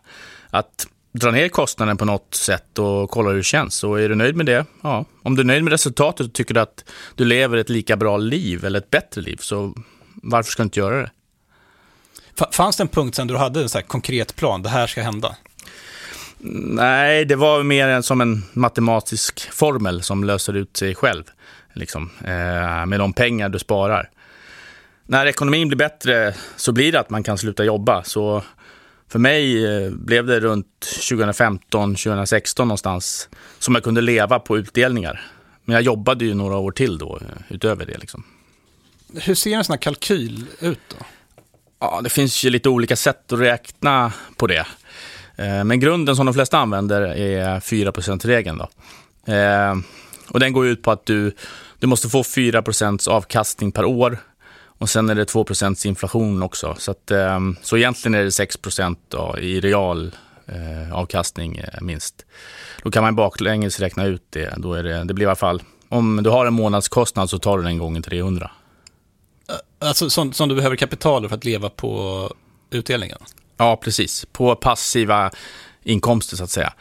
Att 0.51 0.87
dra 1.13 1.31
ner 1.31 1.49
kostnaden 1.49 1.97
på 1.97 2.05
något 2.05 2.35
sätt 2.35 2.79
och 2.79 3.11
kolla 3.11 3.31
hur 3.31 3.37
det 3.37 3.43
känns. 3.43 3.85
Och 3.85 4.01
är 4.01 4.09
du 4.09 4.15
nöjd 4.15 4.37
med 4.37 4.47
det, 4.47 4.67
ja. 4.83 5.05
Om 5.23 5.37
du 5.37 5.43
är 5.43 5.47
nöjd 5.47 5.65
med 5.65 5.71
resultatet 5.71 6.27
och 6.27 6.33
tycker 6.33 6.55
du 6.55 6.61
att 6.61 6.85
du 7.15 7.25
lever 7.25 7.57
ett 7.57 7.69
lika 7.69 7.97
bra 7.97 8.17
liv 8.17 8.65
eller 8.65 8.79
ett 8.79 8.91
bättre 8.91 9.21
liv, 9.21 9.37
så 9.41 9.75
varför 10.15 10.51
ska 10.51 10.63
du 10.63 10.65
inte 10.65 10.81
göra 10.81 10.97
det? 11.01 11.11
Fanns 12.53 12.77
det 12.77 12.83
en 12.83 12.89
punkt 12.89 13.15
sen 13.15 13.27
du 13.27 13.37
hade 13.37 13.63
en 13.63 13.69
så 13.69 13.83
konkret 13.83 14.37
plan, 14.37 14.63
det 14.63 14.69
här 14.69 14.87
ska 14.87 15.03
hända? 15.03 15.37
Nej, 16.39 17.25
det 17.25 17.37
var 17.37 17.63
mer 17.63 18.01
som 18.01 18.21
en 18.21 18.45
matematisk 18.53 19.53
formel 19.53 20.03
som 20.03 20.25
löser 20.25 20.57
ut 20.57 20.77
sig 20.77 20.95
själv. 20.95 21.25
Liksom, 21.73 22.11
eh, 22.21 22.87
med 22.87 23.01
de 23.01 23.13
pengar 23.13 23.49
du 23.49 23.59
sparar. 23.59 24.11
När 25.11 25.27
ekonomin 25.27 25.69
blir 25.69 25.79
bättre 25.79 26.35
så 26.57 26.73
blir 26.73 26.93
det 26.93 27.01
att 27.01 27.11
man 27.11 27.23
kan 27.23 27.39
sluta 27.39 27.65
jobba. 27.65 28.05
Så 28.05 28.43
för 29.09 29.19
mig 29.19 29.67
eh, 29.67 29.91
blev 29.91 30.27
det 30.27 30.41
runt 30.41 30.81
2015, 31.09 31.95
2016 31.95 32.69
någonstans 32.69 33.29
som 33.59 33.75
jag 33.75 33.85
kunde 33.85 34.01
leva 34.01 34.39
på 34.39 34.59
utdelningar. 34.59 35.21
Men 35.65 35.75
jag 35.75 35.83
jobbade 35.83 36.25
ju 36.25 36.35
några 36.35 36.57
år 36.57 36.71
till 36.71 36.99
då, 36.99 37.19
eh, 37.21 37.43
utöver 37.49 37.87
det. 37.87 37.99
Liksom. 37.99 38.25
Hur 39.15 39.35
ser 39.35 39.57
en 39.57 39.65
sån 39.65 39.73
här 39.73 39.81
kalkyl 39.81 40.47
ut 40.61 40.81
då? 40.89 40.97
Ja, 41.81 42.01
det 42.05 42.11
finns 42.11 42.45
ju 42.45 42.51
lite 42.51 42.69
olika 42.69 42.97
sätt 42.97 43.33
att 43.33 43.41
räkna 43.41 44.13
på 44.37 44.47
det. 44.47 44.67
Eh, 45.37 45.65
men 45.65 45.81
grunden 45.81 46.17
som 46.17 46.27
de 46.27 46.35
flesta 46.35 46.59
använder 46.59 47.03
är 47.03 47.61
4 47.61 47.93
regeln 48.25 48.59
då. 48.59 48.69
Och 50.29 50.41
den 50.41 50.53
går 50.53 50.67
ut 50.67 50.83
på 50.83 50.91
att 50.91 51.07
du, 51.07 51.33
du 51.79 51.87
måste 51.87 52.09
få 52.09 52.23
4% 52.23 53.09
avkastning 53.09 53.73
per 53.73 53.85
år 53.85 54.19
och 54.79 54.91
sen 54.91 55.09
är 55.09 55.15
det 55.15 55.25
2% 55.25 55.87
inflation 55.87 56.43
också. 56.43 56.75
Så, 56.79 56.91
att, 56.91 57.11
ehm, 57.11 57.57
så 57.63 57.77
egentligen 57.77 58.15
är 58.15 58.25
det 58.25 58.33
6 58.33 58.59
då, 59.09 59.39
i 59.39 59.61
real 59.61 60.15
eh, 60.47 60.95
avkastning 60.95 61.57
eh, 61.57 61.81
minst. 61.81 62.27
Då 62.83 62.91
kan 62.91 63.03
man 63.03 63.17
baklänges 63.17 63.81
räkna 63.81 64.05
ut 64.05 64.23
det. 64.31 64.55
Då 64.57 64.75
är 64.75 64.83
det, 64.83 65.05
det 65.05 65.15
blir 65.15 65.25
i 65.25 65.29
alla 65.29 65.37
fall, 65.37 65.63
om 65.89 66.21
du 66.23 66.31
har 66.31 66.47
en 66.47 66.55
månadskostnad 66.55 67.31
så 67.31 67.39
tar 67.39 67.59
du 67.59 67.65
den 67.65 67.79
gången 67.79 68.03
300. 68.03 68.51
Alltså 69.79 70.11
som, 70.11 70.33
som 70.33 70.49
du 70.49 70.55
behöver 70.55 70.77
kapital 70.77 71.29
för 71.29 71.37
att 71.37 71.45
leva 71.45 71.71
på 71.71 72.33
utdelningen? 72.71 73.19
Ja, 73.57 73.77
precis. 73.77 74.27
På 74.33 74.55
passiva 74.55 75.31
inkomster 75.83 76.37
så 76.37 76.45
att 76.45 76.51
säga. 76.51 76.73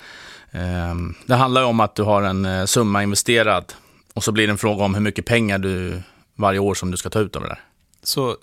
Ehm, 0.52 1.16
det 1.26 1.36
handlar 1.36 1.64
om 1.64 1.80
att 1.80 1.96
du 1.96 2.04
har 2.04 2.22
en 2.22 2.46
eh, 2.46 2.66
summa 2.66 3.04
investerad 3.04 3.74
och 4.14 4.24
så 4.24 4.32
blir 4.32 4.48
det 4.48 4.52
en 4.52 4.58
fråga 4.58 4.84
om 4.84 4.96
hur 4.96 5.02
mycket 5.02 5.26
pengar 5.26 5.58
du 5.58 6.02
varje 6.36 6.60
år 6.60 6.74
som 6.74 6.92
du 6.92 6.98
ska 6.98 7.10
ta 7.10 7.20
ut 7.20 7.36
av 7.36 7.42
det 7.42 7.48
där 7.48 7.60
så 8.08 8.38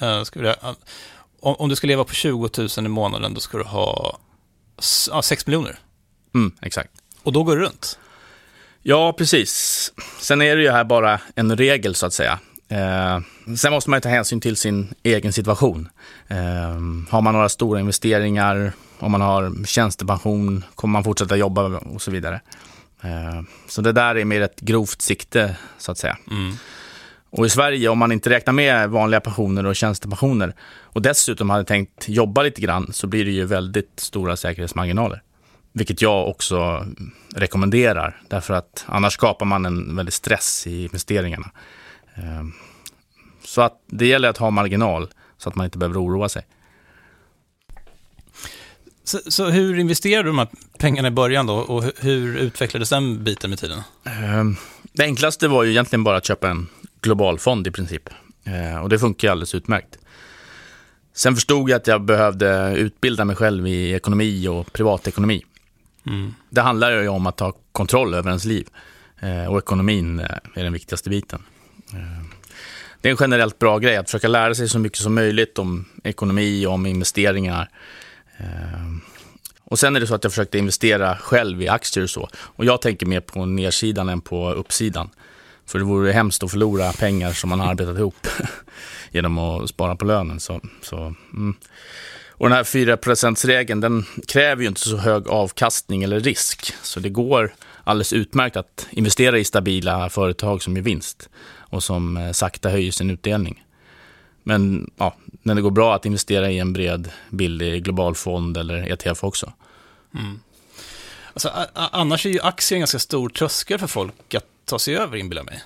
äh, 0.00 0.22
ska 0.22 0.40
vi, 0.40 0.54
om, 1.40 1.54
om, 1.54 1.68
du 1.68 1.76
ska 1.76 1.86
leva 1.86 2.04
på 2.04 2.14
20 2.14 2.50
000 2.58 2.68
i 2.78 2.88
månaden, 2.88 3.34
då 3.34 3.40
ska 3.40 3.58
du 3.58 3.64
ha 3.64 4.18
ja, 5.10 5.22
6 5.22 5.46
miljoner. 5.46 5.78
Mm, 6.34 6.52
exakt. 6.62 6.90
Och 7.22 7.32
då 7.32 7.42
går 7.42 7.56
det 7.56 7.62
runt? 7.62 7.98
Ja, 8.82 9.12
precis. 9.12 9.92
Sen 10.20 10.42
är 10.42 10.56
det 10.56 10.62
ju 10.62 10.70
här 10.70 10.84
bara 10.84 11.20
en 11.34 11.56
regel, 11.56 11.94
så 11.94 12.06
att 12.06 12.12
säga. 12.12 12.38
Eh, 12.68 13.20
sen 13.56 13.72
måste 13.72 13.90
man 13.90 13.96
ju 13.96 14.00
ta 14.00 14.08
hänsyn 14.08 14.40
till 14.40 14.56
sin 14.56 14.94
egen 15.02 15.32
situation. 15.32 15.88
Eh, 16.28 16.36
har 17.10 17.20
man 17.20 17.34
några 17.34 17.48
stora 17.48 17.80
investeringar, 17.80 18.72
om 18.98 19.12
man 19.12 19.20
har 19.20 19.66
tjänstepension, 19.66 20.64
kommer 20.74 20.92
man 20.92 21.04
fortsätta 21.04 21.36
jobba 21.36 21.62
och 21.62 22.02
så 22.02 22.10
vidare. 22.10 22.40
Eh, 23.02 23.42
så 23.68 23.82
det 23.82 23.92
där 23.92 24.14
är 24.14 24.24
mer 24.24 24.40
ett 24.40 24.60
grovt 24.60 25.02
sikte, 25.02 25.56
så 25.78 25.92
att 25.92 25.98
säga. 25.98 26.18
Mm. 26.30 26.56
Och 27.30 27.46
i 27.46 27.50
Sverige, 27.50 27.88
om 27.88 27.98
man 27.98 28.12
inte 28.12 28.30
räknar 28.30 28.52
med 28.52 28.90
vanliga 28.90 29.20
pensioner 29.20 29.66
och 29.66 29.76
tjänstepensioner 29.76 30.54
och 30.82 31.02
dessutom 31.02 31.50
hade 31.50 31.64
tänkt 31.64 32.08
jobba 32.08 32.42
lite 32.42 32.60
grann 32.60 32.92
så 32.92 33.06
blir 33.06 33.24
det 33.24 33.30
ju 33.30 33.44
väldigt 33.44 34.00
stora 34.00 34.36
säkerhetsmarginaler. 34.36 35.22
Vilket 35.72 36.02
jag 36.02 36.28
också 36.28 36.86
rekommenderar, 37.34 38.22
därför 38.28 38.54
att 38.54 38.84
annars 38.88 39.12
skapar 39.12 39.46
man 39.46 39.66
en 39.66 39.96
väldigt 39.96 40.14
stress 40.14 40.66
i 40.66 40.82
investeringarna. 40.82 41.50
Ehm, 42.14 42.52
så 43.44 43.62
att 43.62 43.82
det 43.86 44.06
gäller 44.06 44.28
att 44.28 44.38
ha 44.38 44.50
marginal 44.50 45.08
så 45.38 45.48
att 45.48 45.54
man 45.54 45.64
inte 45.64 45.78
behöver 45.78 46.04
oroa 46.04 46.28
sig. 46.28 46.46
Så, 49.04 49.18
så 49.26 49.48
hur 49.48 49.78
investerade 49.78 50.22
du 50.22 50.28
de 50.28 50.38
här 50.38 50.48
pengarna 50.78 51.08
i 51.08 51.10
början 51.10 51.46
då 51.46 51.54
och 51.54 51.84
hur 51.98 52.36
utvecklades 52.36 52.90
den 52.90 53.24
biten 53.24 53.50
med 53.50 53.58
tiden? 53.58 53.82
Ehm, 54.04 54.56
det 54.92 55.02
enklaste 55.02 55.48
var 55.48 55.64
ju 55.64 55.70
egentligen 55.70 56.04
bara 56.04 56.16
att 56.16 56.26
köpa 56.26 56.50
en 56.50 56.68
global 57.02 57.38
fond 57.38 57.66
i 57.66 57.70
princip. 57.70 58.08
Eh, 58.44 58.82
och 58.82 58.88
det 58.88 58.98
funkar 58.98 59.30
alldeles 59.30 59.54
utmärkt. 59.54 59.98
Sen 61.12 61.34
förstod 61.34 61.70
jag 61.70 61.76
att 61.76 61.86
jag 61.86 62.02
behövde 62.02 62.74
utbilda 62.76 63.24
mig 63.24 63.36
själv 63.36 63.66
i 63.66 63.92
ekonomi 63.92 64.48
och 64.48 64.72
privatekonomi. 64.72 65.44
Mm. 66.06 66.34
Det 66.50 66.60
handlar 66.60 66.90
ju 66.90 67.08
om 67.08 67.26
att 67.26 67.36
ta 67.36 67.52
kontroll 67.72 68.14
över 68.14 68.30
ens 68.30 68.44
liv. 68.44 68.68
Eh, 69.20 69.52
och 69.52 69.58
ekonomin 69.58 70.20
eh, 70.20 70.26
är 70.54 70.64
den 70.64 70.72
viktigaste 70.72 71.10
biten. 71.10 71.42
Det 73.00 73.08
är 73.08 73.10
en 73.10 73.16
generellt 73.20 73.58
bra 73.58 73.78
grej 73.78 73.96
att 73.96 74.06
försöka 74.06 74.28
lära 74.28 74.54
sig 74.54 74.68
så 74.68 74.78
mycket 74.78 74.98
som 74.98 75.14
möjligt 75.14 75.58
om 75.58 75.84
ekonomi 76.04 76.66
och 76.66 76.72
om 76.72 76.86
investeringar. 76.86 77.68
Och 79.64 79.78
sen 79.78 79.96
är 79.96 80.00
det 80.00 80.06
så 80.06 80.14
att 80.14 80.24
jag 80.24 80.32
försökte 80.32 80.58
investera 80.58 81.16
själv 81.16 81.62
i 81.62 81.68
aktier 81.68 82.04
och 82.04 82.10
så. 82.10 82.28
Och 82.34 82.64
jag 82.64 82.82
tänker 82.82 83.06
mer 83.06 83.20
på 83.20 83.46
nedsidan 83.46 84.08
än 84.08 84.20
på 84.20 84.52
uppsidan. 84.52 85.10
För 85.70 85.78
det 85.78 85.84
vore 85.84 86.12
hemskt 86.12 86.42
att 86.42 86.50
förlora 86.50 86.92
pengar 86.92 87.32
som 87.32 87.50
man 87.50 87.60
har 87.60 87.66
arbetat 87.66 87.98
ihop 87.98 88.26
genom 89.10 89.38
att 89.38 89.68
spara 89.68 89.96
på 89.96 90.04
lönen. 90.04 90.40
Så, 90.40 90.60
så 90.82 91.14
mm. 91.32 91.54
Och 92.28 92.48
den 92.48 92.56
här 92.56 92.64
4%-regeln 92.64 93.80
den 93.80 94.04
kräver 94.28 94.62
ju 94.62 94.68
inte 94.68 94.80
så 94.80 94.96
hög 94.96 95.28
avkastning 95.28 96.02
eller 96.02 96.20
risk. 96.20 96.74
Så 96.82 97.00
det 97.00 97.08
går 97.08 97.54
alldeles 97.84 98.12
utmärkt 98.12 98.56
att 98.56 98.86
investera 98.90 99.38
i 99.38 99.44
stabila 99.44 100.10
företag 100.10 100.62
som 100.62 100.76
ger 100.76 100.82
vinst 100.82 101.28
och 101.58 101.82
som 101.82 102.16
eh, 102.16 102.32
sakta 102.32 102.68
höjer 102.68 102.92
sin 102.92 103.10
utdelning. 103.10 103.64
Men 104.42 104.90
ja, 104.96 105.14
när 105.42 105.54
det 105.54 105.62
går 105.62 105.70
bra 105.70 105.94
att 105.94 106.06
investera 106.06 106.50
i 106.50 106.58
en 106.58 106.72
bred, 106.72 107.10
billig 107.30 107.84
global 107.84 108.14
fond 108.14 108.56
eller 108.56 108.92
ETF 108.92 109.24
också. 109.24 109.52
Mm. 110.14 110.40
Alltså, 111.32 111.52
annars 111.74 112.26
är 112.26 112.30
ju 112.30 112.40
aktier 112.40 112.76
en 112.76 112.80
ganska 112.80 112.98
stor 112.98 113.28
tröskel 113.28 113.78
för 113.78 113.86
folk 113.86 114.34
att 114.34 114.44
ta 114.70 114.78
sig 114.78 114.96
över, 114.96 115.16
inbillar 115.16 115.44
mig. 115.44 115.62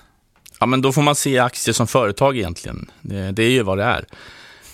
Ja, 0.59 0.65
men 0.65 0.81
då 0.81 0.91
får 0.91 1.01
man 1.01 1.15
se 1.15 1.39
aktier 1.39 1.73
som 1.73 1.87
företag 1.87 2.37
egentligen. 2.37 2.91
Det, 3.01 3.31
det 3.31 3.43
är 3.43 3.49
ju 3.49 3.63
vad 3.63 3.77
det 3.77 3.83
är. 3.83 4.05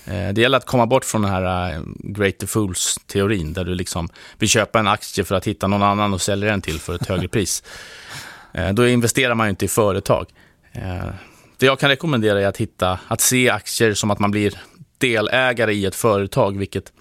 Eh, 0.06 0.34
det 0.34 0.42
gäller 0.42 0.58
att 0.58 0.66
komma 0.66 0.86
bort 0.86 1.06
från 1.06 1.22
den 1.22 1.32
här 1.32 1.74
eh, 1.74 1.82
greater 1.98 2.48
fools-teorin, 2.48 3.54
där 3.54 3.64
du 3.64 3.76
liksom 3.76 4.10
vill 4.38 4.50
köpa 4.50 4.80
en 4.80 4.88
aktie 4.88 5.24
för 5.24 5.36
att 5.36 5.48
hitta 5.48 5.68
någon 5.68 5.84
annan 5.84 6.14
och 6.14 6.22
sälja 6.22 6.52
den 6.52 6.62
till 6.62 6.80
för 6.80 6.96
ett 6.96 7.08
högre 7.08 7.28
pris. 7.28 7.64
Eh, 8.54 8.74
då 8.74 8.88
investerar 8.88 9.36
man 9.36 9.48
ju 9.48 9.50
inte 9.50 9.66
i 9.66 9.68
företag. 9.68 10.26
Det 11.58 11.66
jag 11.66 11.80
kan 11.80 11.90
rekommendera 11.90 12.42
är 12.42 12.48
att, 12.48 12.58
hitta, 12.58 13.00
att 13.08 13.22
se 13.22 13.50
aktier 13.50 13.94
som 13.94 14.12
att 14.12 14.20
man 14.20 14.32
blir 14.32 14.62
delägare 14.98 15.74
i 15.74 15.86
ett 15.86 15.96
företag, 15.96 16.58
vilket 16.58 16.92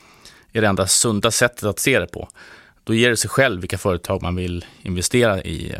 är 0.53 0.61
det 0.61 0.67
enda 0.67 0.87
sunda 0.87 1.31
sättet 1.31 1.65
att 1.65 1.79
se 1.79 1.99
det 1.99 2.07
på. 2.07 2.29
Då 2.85 2.95
ger 2.95 3.11
det 3.11 3.17
sig 3.17 3.31
själv 3.31 3.61
vilka 3.61 3.79
företag 3.79 4.23
man 4.23 4.37
vill 4.37 4.65
investera 4.83 5.43
i. 5.43 5.75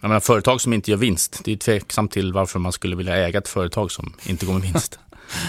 Jag 0.00 0.08
menar, 0.08 0.20
företag 0.20 0.60
som 0.60 0.72
inte 0.72 0.90
gör 0.90 0.98
vinst, 0.98 1.40
det 1.44 1.52
är 1.52 1.56
tveksamt 1.56 2.12
till 2.12 2.32
varför 2.32 2.58
man 2.58 2.72
skulle 2.72 2.96
vilja 2.96 3.16
äga 3.16 3.38
ett 3.38 3.48
företag 3.48 3.90
som 3.90 4.14
inte 4.22 4.46
går 4.46 4.52
med 4.52 4.62
vinst. 4.62 4.98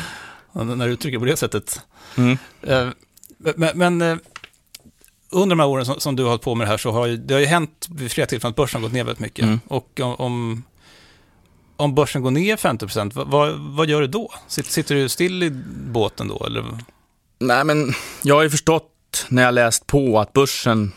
när 0.52 0.88
du 0.88 0.94
uttrycker 0.94 1.20
på 1.20 1.26
det 1.26 1.38
sättet. 1.38 1.82
Mm. 2.16 2.38
Eh, 2.62 2.90
men, 3.38 3.78
men 3.78 4.02
eh, 4.02 4.18
under 5.30 5.56
de 5.56 5.60
här 5.60 5.68
åren 5.68 5.86
som, 5.86 6.00
som, 6.00 6.16
du 6.16 6.24
har 6.24 6.30
hållit 6.30 6.44
på 6.44 6.56
med 6.56 6.68
det 6.68 6.72
här 6.72 6.78
så 6.78 6.92
har 6.92 7.08
det 7.08 7.34
har 7.34 7.42
ju 7.42 7.48
hänt 7.48 7.88
vid 7.90 8.12
flera 8.12 8.28
tillfällen 8.28 8.50
att 8.50 8.56
börsen 8.56 8.82
har 8.82 8.88
gått 8.88 8.94
ner 8.94 9.04
väldigt 9.04 9.20
mycket. 9.20 9.44
Mm. 9.44 9.60
Och 9.68 10.00
om, 10.00 10.64
om 11.76 11.96
börsen 11.96 12.22
går 12.22 12.32
ner 12.32 12.56
50%, 12.56 13.12
vad, 13.14 13.28
vad, 13.28 13.54
vad 13.54 13.90
gör 13.90 14.02
du 14.02 14.08
då? 14.08 14.34
Sitter, 14.48 14.72
sitter, 14.72 14.96
du 14.96 15.10
still 15.10 15.44
i 15.44 15.50
båten 15.92 16.28
då? 16.28 16.46
Eller? 16.46 16.66
Nej, 17.40 17.64
men 17.64 17.94
jag 18.22 18.36
har 18.36 18.44
ju 18.44 18.50
förstått 18.50 19.26
när 19.30 19.44
jag 19.44 19.54
läst 19.54 19.88
på 19.88 20.20
att 20.20 20.34
börsen 20.34 20.92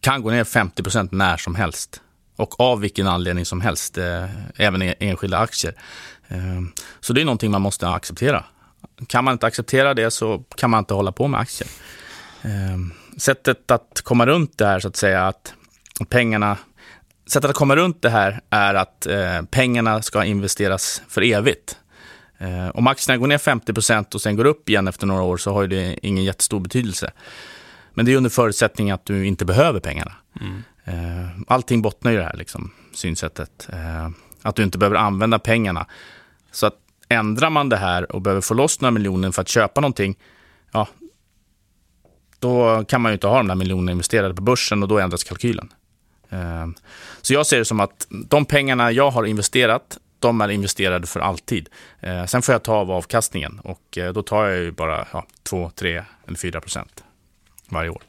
kan 0.00 0.22
gå 0.22 0.30
ner 0.30 0.44
50% 0.44 1.08
när 1.12 1.36
som 1.36 1.54
helst. 1.54 2.00
Och 2.38 2.60
av 2.60 2.80
vilken 2.80 3.06
anledning 3.06 3.44
som 3.44 3.60
helst, 3.60 3.98
eh, 3.98 4.24
även 4.56 4.82
e- 4.82 4.94
enskilda 4.98 5.38
aktier. 5.38 5.74
Ehm, 6.28 6.72
så 7.00 7.12
det 7.12 7.20
är 7.20 7.24
någonting 7.24 7.50
man 7.50 7.62
måste 7.62 7.88
acceptera. 7.88 8.44
Kan 9.06 9.24
man 9.24 9.32
inte 9.32 9.46
acceptera 9.46 9.94
det 9.94 10.10
så 10.10 10.42
kan 10.56 10.70
man 10.70 10.78
inte 10.78 10.94
hålla 10.94 11.12
på 11.12 11.28
med 11.28 11.40
aktier. 11.40 11.68
Ehm, 12.42 12.92
sättet 13.16 13.70
att 13.70 14.00
komma 14.04 14.26
runt 14.26 14.58
det 14.58 14.66
här, 14.66 14.80
så 14.80 14.88
att 14.88 14.96
säga, 14.96 15.26
att 15.26 15.54
pengarna... 16.08 16.56
Sättet 17.26 17.50
att 17.50 17.56
komma 17.56 17.76
runt 17.76 18.02
det 18.02 18.10
här 18.10 18.40
är 18.50 18.74
att 18.74 19.06
eh, 19.06 19.42
pengarna 19.50 20.02
ska 20.02 20.24
investeras 20.24 21.02
för 21.08 21.22
evigt. 21.22 21.78
Ehm, 22.38 22.70
om 22.70 22.86
aktierna 22.86 23.18
går 23.18 23.26
ner 23.26 23.38
50% 23.38 24.14
och 24.14 24.20
sen 24.20 24.36
går 24.36 24.44
upp 24.44 24.68
igen 24.68 24.88
efter 24.88 25.06
några 25.06 25.22
år 25.22 25.36
så 25.36 25.52
har 25.52 25.66
det 25.66 26.06
ingen 26.06 26.24
jättestor 26.24 26.60
betydelse. 26.60 27.10
Men 27.94 28.06
det 28.06 28.12
är 28.12 28.16
under 28.16 28.30
förutsättning 28.30 28.90
att 28.90 29.06
du 29.06 29.26
inte 29.26 29.44
behöver 29.44 29.80
pengarna. 29.80 30.12
Mm. 30.40 30.62
Eh, 30.88 31.28
allting 31.46 31.82
bottnar 31.82 32.12
i 32.12 32.16
det 32.16 32.24
här 32.24 32.36
liksom, 32.36 32.70
synsättet. 32.92 33.68
Eh, 33.72 34.08
att 34.42 34.56
du 34.56 34.62
inte 34.62 34.78
behöver 34.78 34.96
använda 34.96 35.38
pengarna. 35.38 35.86
Så 36.50 36.66
att 36.66 36.74
ändrar 37.08 37.50
man 37.50 37.68
det 37.68 37.76
här 37.76 38.12
och 38.12 38.22
behöver 38.22 38.40
få 38.40 38.54
loss 38.54 38.80
några 38.80 38.90
miljoner 38.90 39.30
för 39.30 39.42
att 39.42 39.48
köpa 39.48 39.80
någonting, 39.80 40.18
ja, 40.72 40.88
då 42.38 42.84
kan 42.84 43.00
man 43.00 43.12
ju 43.12 43.14
inte 43.14 43.26
ha 43.26 43.36
de 43.36 43.48
där 43.48 43.54
miljonerna 43.54 43.92
investerade 43.92 44.34
på 44.34 44.42
börsen 44.42 44.82
och 44.82 44.88
då 44.88 44.98
ändras 44.98 45.24
kalkylen. 45.24 45.72
Eh, 46.28 46.66
så 47.22 47.34
jag 47.34 47.46
ser 47.46 47.58
det 47.58 47.64
som 47.64 47.80
att 47.80 48.06
de 48.10 48.44
pengarna 48.44 48.92
jag 48.92 49.10
har 49.10 49.24
investerat, 49.24 49.98
de 50.18 50.40
är 50.40 50.48
investerade 50.48 51.06
för 51.06 51.20
alltid. 51.20 51.68
Eh, 52.00 52.24
sen 52.24 52.42
får 52.42 52.52
jag 52.52 52.62
ta 52.62 52.74
av 52.74 52.90
avkastningen 52.90 53.58
och 53.58 53.98
då 54.14 54.22
tar 54.22 54.48
jag 54.48 54.58
ju 54.58 54.70
bara 54.70 55.06
ja, 55.12 55.26
2, 55.42 55.70
3 55.74 56.04
eller 56.26 56.38
4 56.38 56.60
procent 56.60 57.04
varje 57.68 57.90
år. 57.90 58.02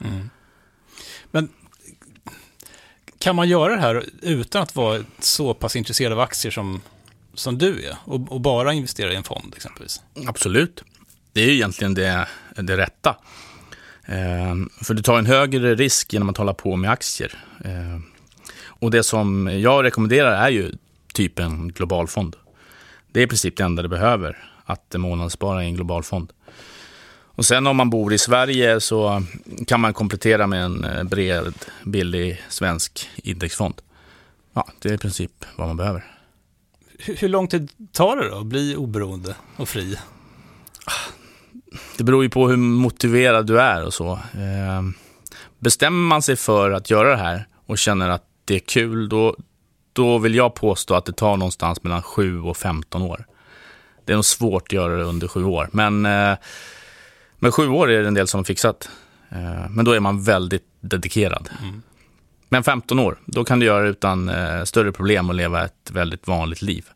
Mm. 0.00 0.30
Men 1.34 1.48
kan 3.18 3.36
man 3.36 3.48
göra 3.48 3.74
det 3.74 3.80
här 3.80 4.04
utan 4.22 4.62
att 4.62 4.76
vara 4.76 5.04
så 5.18 5.54
pass 5.54 5.76
intresserad 5.76 6.12
av 6.12 6.20
aktier 6.20 6.52
som 6.52 6.82
som 7.34 7.58
du 7.58 7.84
är 7.84 7.96
och, 8.04 8.32
och, 8.32 8.40
bara 8.40 8.72
investera 8.72 9.12
i 9.12 9.16
en 9.16 9.22
fond 9.22 9.54
exempelvis? 9.56 10.02
Absolut. 10.26 10.84
Det 11.32 11.40
är 11.40 11.46
ju 11.46 11.52
egentligen 11.54 11.94
det, 11.94 12.28
det 12.56 12.76
rätta. 12.76 13.16
Eh, 14.04 14.54
för 14.82 14.94
du 14.94 15.02
tar 15.02 15.18
en 15.18 15.26
högre 15.26 15.74
risk 15.74 16.12
genom 16.12 16.28
att 16.28 16.36
hålla 16.36 16.54
på 16.54 16.76
med 16.76 16.90
aktier. 16.90 17.38
Eh, 17.64 18.00
och 18.66 18.90
det 18.90 19.02
som 19.02 19.46
jag 19.60 19.84
rekommenderar 19.84 20.46
är 20.46 20.50
ju 20.50 20.72
typ 21.14 21.38
en 21.38 21.68
global 21.68 22.08
fond. 22.08 22.36
Det 23.12 23.20
är 23.20 23.24
i 23.24 23.28
princip 23.28 23.56
det 23.56 23.64
enda 23.64 23.82
du 23.82 23.88
behöver, 23.88 24.50
att 24.64 24.94
månadsspara 24.96 25.64
i 25.64 25.66
en 25.66 25.74
global 25.74 26.02
fond. 26.02 26.32
Och 27.36 27.46
sen 27.46 27.66
om 27.66 27.76
man 27.76 27.90
bor 27.90 28.12
i 28.12 28.18
Sverige 28.18 28.80
så 28.80 29.22
kan 29.66 29.80
man 29.80 29.94
komplettera 29.94 30.46
med 30.46 30.64
en 30.64 30.84
eh, 30.84 31.04
bred, 31.04 31.54
billig 31.84 32.42
svensk 32.48 33.08
indexfond. 33.16 33.74
Ja, 34.52 34.68
det 34.78 34.88
är 34.88 34.92
i 34.92 34.98
princip 34.98 35.44
vad 35.56 35.66
man 35.66 35.76
behöver 35.76 36.14
hur 36.98 37.28
lång 37.28 37.48
tid 37.48 37.70
tar 37.92 38.16
det 38.16 38.28
då 38.28 38.38
att 38.38 38.46
bli 38.46 38.76
oberoende 38.76 39.34
och 39.56 39.68
fri? 39.68 39.96
Det 41.96 42.04
beror 42.04 42.22
ju 42.22 42.30
på 42.30 42.48
hur 42.48 42.56
motiverad 42.56 43.46
du 43.46 43.60
är 43.60 43.84
och 43.84 43.94
så. 43.94 44.12
Eh, 44.12 44.82
bestämmer 45.58 46.08
man 46.08 46.22
sig 46.22 46.36
för 46.36 46.70
att 46.70 46.90
göra 46.90 47.08
det 47.08 47.16
här 47.16 47.46
och 47.66 47.78
känner 47.78 48.08
att 48.08 48.24
det 48.44 48.54
är 48.54 48.58
kul, 48.58 49.08
då, 49.08 49.36
då 49.92 50.18
vill 50.18 50.34
jag 50.34 50.54
påstå 50.54 50.94
att 50.94 51.04
det 51.04 51.12
tar 51.12 51.36
någonstans 51.36 51.82
mellan 51.82 52.02
7 52.02 52.40
och 52.40 52.56
15 52.56 53.02
år. 53.02 53.26
Det 54.04 54.12
är 54.12 54.16
nog 54.16 54.24
svårt 54.24 54.62
att 54.62 54.72
göra 54.72 54.96
det 54.96 55.04
under 55.04 55.28
sju 55.28 55.44
år, 55.44 55.68
men 55.72 56.06
med 57.38 57.54
sju 57.54 57.68
år 57.68 57.90
är 57.90 58.02
det 58.02 58.08
en 58.08 58.14
del 58.14 58.26
som 58.26 58.38
har 58.38 58.44
fixat. 58.44 58.88
Eh, 59.28 59.70
men 59.70 59.84
då 59.84 59.92
är 59.92 60.00
man 60.00 60.22
väldigt 60.22 60.66
dedikerad. 60.80 61.50
Mm. 61.62 61.82
Men 62.48 62.64
15 62.64 62.98
år, 62.98 63.18
då 63.26 63.44
kan 63.44 63.60
du 63.60 63.66
göra 63.66 63.82
det 63.82 63.88
utan 63.88 64.28
eh, 64.28 64.64
större 64.64 64.92
problem 64.92 65.28
och 65.28 65.34
leva 65.34 65.64
ett 65.64 65.90
väldigt 65.90 66.26
vanligt 66.26 66.62
liv. 66.62 66.86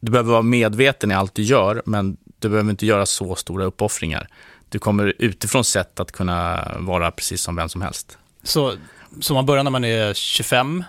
Du 0.00 0.12
behöver 0.12 0.32
vara 0.32 0.42
medveten 0.42 1.10
i 1.10 1.14
allt 1.14 1.34
du 1.34 1.42
gör, 1.42 1.82
men 1.86 2.16
du 2.38 2.48
behöver 2.48 2.70
inte 2.70 2.86
göra 2.86 3.06
så 3.06 3.34
stora 3.34 3.64
uppoffringar. 3.64 4.28
Du 4.68 4.78
kommer 4.78 5.14
utifrån 5.18 5.64
sett 5.64 6.00
att 6.00 6.12
kunna 6.12 6.68
vara 6.78 7.10
precis 7.10 7.42
som 7.42 7.56
vem 7.56 7.68
som 7.68 7.82
helst. 7.82 8.18
Så, 8.42 8.74
så 9.20 9.34
man 9.34 9.46
börjar 9.46 9.64
när 9.64 9.70
man 9.70 9.84
är 9.84 10.14
25? 10.14 10.84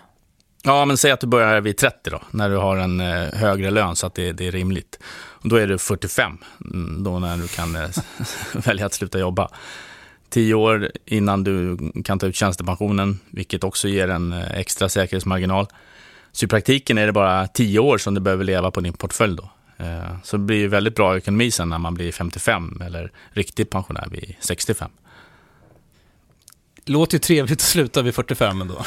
Ja, 0.63 0.85
men 0.85 0.97
säg 0.97 1.11
att 1.11 1.19
du 1.19 1.27
börjar 1.27 1.61
vid 1.61 1.77
30 1.77 2.09
då, 2.09 2.21
när 2.31 2.49
du 2.49 2.55
har 2.55 2.77
en 2.77 2.99
eh, 2.99 3.33
högre 3.33 3.71
lön 3.71 3.95
så 3.95 4.07
att 4.07 4.15
det, 4.15 4.31
det 4.31 4.47
är 4.47 4.51
rimligt. 4.51 4.99
Och 5.41 5.49
då 5.49 5.55
är 5.55 5.67
du 5.67 5.77
45, 5.77 6.37
mm, 6.73 7.03
då 7.03 7.19
när 7.19 7.37
du 7.37 7.47
kan 7.47 7.75
eh, 7.75 7.89
välja 8.65 8.85
att 8.85 8.93
sluta 8.93 9.19
jobba 9.19 9.49
tio 10.29 10.53
år 10.53 10.91
innan 11.05 11.43
du 11.43 11.77
kan 12.03 12.19
ta 12.19 12.25
ut 12.25 12.35
tjänstepensionen, 12.35 13.19
vilket 13.29 13.63
också 13.63 13.87
ger 13.87 14.07
en 14.07 14.33
eh, 14.33 14.51
extra 14.51 14.89
säkerhetsmarginal. 14.89 15.67
Så 16.31 16.45
i 16.45 16.47
praktiken 16.47 16.97
är 16.97 17.05
det 17.05 17.11
bara 17.11 17.47
tio 17.47 17.79
år 17.79 17.97
som 17.97 18.13
du 18.13 18.21
behöver 18.21 18.43
leva 18.43 18.71
på 18.71 18.81
din 18.81 18.93
portfölj 18.93 19.35
då. 19.35 19.49
Eh, 19.77 20.21
så 20.23 20.37
det 20.37 20.43
blir 20.43 20.67
väldigt 20.67 20.95
bra 20.95 21.17
ekonomi 21.17 21.51
sen 21.51 21.69
när 21.69 21.77
man 21.77 21.93
blir 21.93 22.11
55 22.11 22.81
eller 22.85 23.11
riktig 23.29 23.69
pensionär 23.69 24.07
vid 24.11 24.35
65. 24.39 24.91
Låter 26.85 27.15
ju 27.15 27.19
trevligt 27.19 27.59
att 27.59 27.61
sluta 27.61 28.01
vid 28.01 28.15
45 28.15 28.61
ändå. 28.61 28.83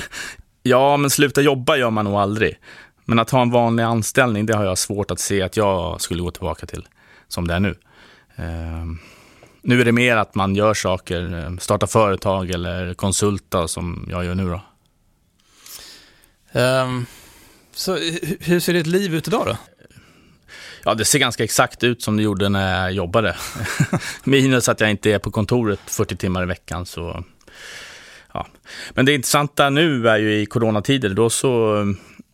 ja, 0.62 0.96
men 0.96 1.10
sluta 1.10 1.40
jobba 1.40 1.76
gör 1.76 1.90
man 1.90 2.04
nog 2.04 2.14
aldrig. 2.14 2.58
Men 3.04 3.18
att 3.18 3.30
ha 3.30 3.42
en 3.42 3.50
vanlig 3.50 3.82
anställning, 3.82 4.46
det 4.46 4.56
har 4.56 4.64
jag 4.64 4.78
svårt 4.78 5.10
att 5.10 5.20
se 5.20 5.42
att 5.42 5.56
jag 5.56 6.00
skulle 6.00 6.22
gå 6.22 6.30
tillbaka 6.30 6.66
till 6.66 6.88
som 7.28 7.48
det 7.48 7.54
är 7.54 7.60
nu. 7.60 7.76
Eh, 8.36 8.84
nu 9.62 9.80
är 9.80 9.84
det 9.84 9.92
mer 9.92 10.16
att 10.16 10.34
man 10.34 10.54
gör 10.54 10.74
saker, 10.74 11.44
eh, 11.44 11.56
startar 11.56 11.86
företag 11.86 12.50
eller 12.50 12.94
konsulta 12.94 13.68
som 13.68 14.08
jag 14.10 14.24
gör 14.24 14.34
nu 14.34 14.48
då. 14.50 14.60
Um, 16.60 17.06
så 17.72 17.96
hur 18.40 18.60
ser 18.60 18.72
ditt 18.72 18.86
liv 18.86 19.14
ut 19.14 19.28
idag 19.28 19.46
då? 19.46 19.56
Ja, 20.84 20.94
det 20.94 21.04
ser 21.04 21.18
ganska 21.18 21.44
exakt 21.44 21.84
ut 21.84 22.02
som 22.02 22.16
det 22.16 22.22
gjorde 22.22 22.48
när 22.48 22.82
jag 22.82 22.92
jobbade. 22.92 23.36
Minus 24.24 24.68
att 24.68 24.80
jag 24.80 24.90
inte 24.90 25.10
är 25.10 25.18
på 25.18 25.30
kontoret 25.30 25.80
40 25.86 26.16
timmar 26.16 26.42
i 26.42 26.46
veckan. 26.46 26.86
Så, 26.86 27.24
ja. 28.32 28.46
Men 28.90 29.06
det 29.06 29.14
intressanta 29.14 29.70
nu 29.70 30.08
är 30.08 30.16
ju 30.16 30.40
i 30.40 30.46
coronatider, 30.46 31.10
då 31.10 31.30
så, 31.30 31.84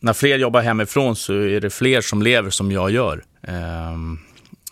när 0.01 0.13
fler 0.13 0.39
jobbar 0.39 0.61
hemifrån 0.61 1.17
så 1.17 1.33
är 1.33 1.61
det 1.61 1.71
fler 1.71 2.01
som 2.01 2.23
lever 2.23 2.51
som 2.51 2.73
jag 2.73 2.91
gör. 2.91 3.25
Eh, 3.43 3.97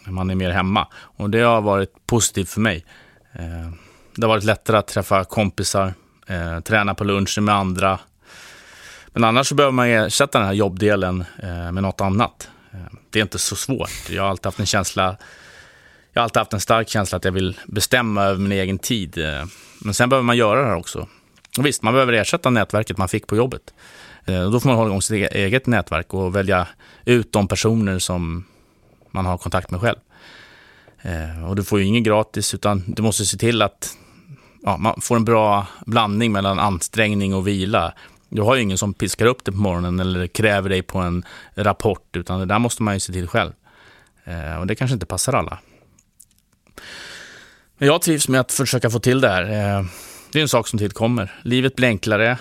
man 0.05 0.31
är 0.31 0.35
mer 0.35 0.51
hemma 0.51 0.89
och 0.95 1.31
det 1.31 1.41
har 1.41 1.61
varit 1.61 2.07
positivt 2.07 2.49
för 2.49 2.61
mig. 2.61 2.85
Eh, 3.33 3.73
det 4.15 4.23
har 4.23 4.29
varit 4.29 4.45
lättare 4.45 4.77
att 4.77 4.87
träffa 4.87 5.25
kompisar, 5.25 5.95
eh, 6.27 6.61
träna 6.61 6.95
på 6.95 7.05
lunchen 7.05 7.45
med 7.45 7.55
andra. 7.55 7.99
Men 9.09 9.25
annars 9.25 9.47
så 9.47 9.55
behöver 9.55 9.73
man 9.73 9.87
ersätta 9.87 10.39
den 10.39 10.47
här 10.47 10.55
jobbdelen 10.55 11.25
eh, 11.43 11.73
med 11.73 11.83
något 11.83 12.01
annat. 12.01 12.51
Eh, 12.73 12.79
det 13.11 13.19
är 13.19 13.23
inte 13.23 13.39
så 13.39 13.57
svårt. 13.57 14.11
Jag 14.11 14.23
har 14.23 14.31
alltid 14.31 14.47
haft 14.47 14.61
en 14.61 14.67
känsla 14.67 15.17
jag 16.13 16.21
har 16.21 16.25
alltid 16.25 16.39
haft 16.39 16.53
en 16.53 16.61
stark 16.61 16.89
känsla 16.89 17.17
att 17.17 17.25
jag 17.25 17.33
vill 17.33 17.59
bestämma 17.67 18.25
över 18.25 18.41
min 18.41 18.53
egen 18.53 18.79
tid. 18.79 19.19
Eh. 19.19 19.45
Men 19.81 19.95
sen 19.95 20.09
behöver 20.09 20.25
man 20.25 20.37
göra 20.37 20.61
det 20.61 20.67
här 20.67 20.77
också. 20.77 21.09
Och 21.59 21.67
visst, 21.67 21.83
man 21.83 21.93
behöver 21.93 22.13
ersätta 22.13 22.51
nätverket 22.51 22.99
man 22.99 23.09
fick 23.09 23.27
på 23.27 23.37
jobbet. 23.37 23.75
Eh, 24.29 24.51
då 24.51 24.61
får 24.61 24.69
man 24.69 24.77
hålla 24.79 24.89
igång 24.89 25.03
sitt 25.03 25.17
e- 25.17 25.39
eget 25.39 25.67
nätverk 25.67 26.15
och 26.15 26.37
välja 26.37 26.69
ut 27.05 27.33
de 27.33 27.49
personer 27.49 27.99
som 27.99 28.45
man 29.11 29.27
har 29.27 29.39
kontakt 29.39 29.71
med 29.71 29.81
själv. 29.81 29.99
Eh, 31.03 31.49
och 31.49 31.57
du 31.57 31.65
får 31.65 31.81
ju 31.81 31.85
inget 31.85 32.05
gratis, 32.05 32.55
utan 32.55 32.85
du 32.87 33.03
måste 33.03 33.25
se 33.27 33.37
till 33.37 33.63
att 33.63 33.97
ja, 34.63 34.77
man 34.77 35.01
får 35.01 35.17
en 35.17 35.25
bra 35.25 35.67
blandning 35.87 36.33
mellan 36.33 36.59
ansträngning 36.59 37.35
och 37.35 37.49
vila. 37.49 37.95
Du 38.29 38.43
har 38.43 38.55
ju 38.55 38.63
ingen 38.63 38.79
som 38.79 38.95
piskar 38.95 39.27
upp 39.27 39.45
dig 39.45 39.55
på 39.55 39.61
morgonen 39.61 40.01
eller 40.01 40.27
kräver 40.27 40.69
dig 40.69 40.83
på 40.83 40.99
en 40.99 41.25
rapport, 41.55 42.17
utan 42.17 42.41
det 42.41 42.47
där 42.47 42.59
måste 42.59 42.83
man 42.83 42.95
ju 42.95 43.01
se 43.01 43.13
till 43.13 43.29
själv. 43.29 43.53
Eh, 44.25 44.61
och 44.61 44.67
det 44.67 44.75
kanske 44.75 44.95
inte 44.95 45.07
passar 45.07 45.33
alla. 45.33 45.59
Men 47.79 47.89
jag 47.89 48.03
trivs 48.03 48.29
med 48.29 48.41
att 48.41 48.53
försöka 48.53 48.91
få 48.91 48.99
till 48.99 49.21
det 49.21 49.29
här. 49.29 49.43
Det 50.33 50.39
är 50.39 50.43
en 50.43 50.49
sak 50.49 50.69
som 50.69 50.79
tillkommer. 50.79 51.33
Livet 51.43 51.77
blir 51.77 51.89
enklare 51.89 52.39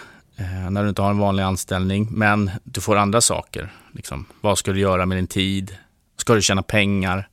när 0.70 0.84
du 0.84 0.90
inte 0.90 1.02
har 1.02 1.10
en 1.10 1.18
vanlig 1.18 1.44
anställning, 1.44 2.08
men 2.12 2.52
du 2.64 2.82
får 2.82 2.96
andra 2.96 3.22
saker. 3.22 3.74
Liksom, 3.92 4.26
vad 4.42 4.58
ska 4.58 4.72
du 4.72 4.80
göra 4.80 5.06
med 5.06 5.18
din 5.18 5.28
tid? 5.28 5.78
Ska 6.18 6.36
du 6.36 6.42
tjäna 6.42 6.64
pengar? 6.64 7.30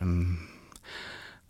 Mm. 0.00 0.36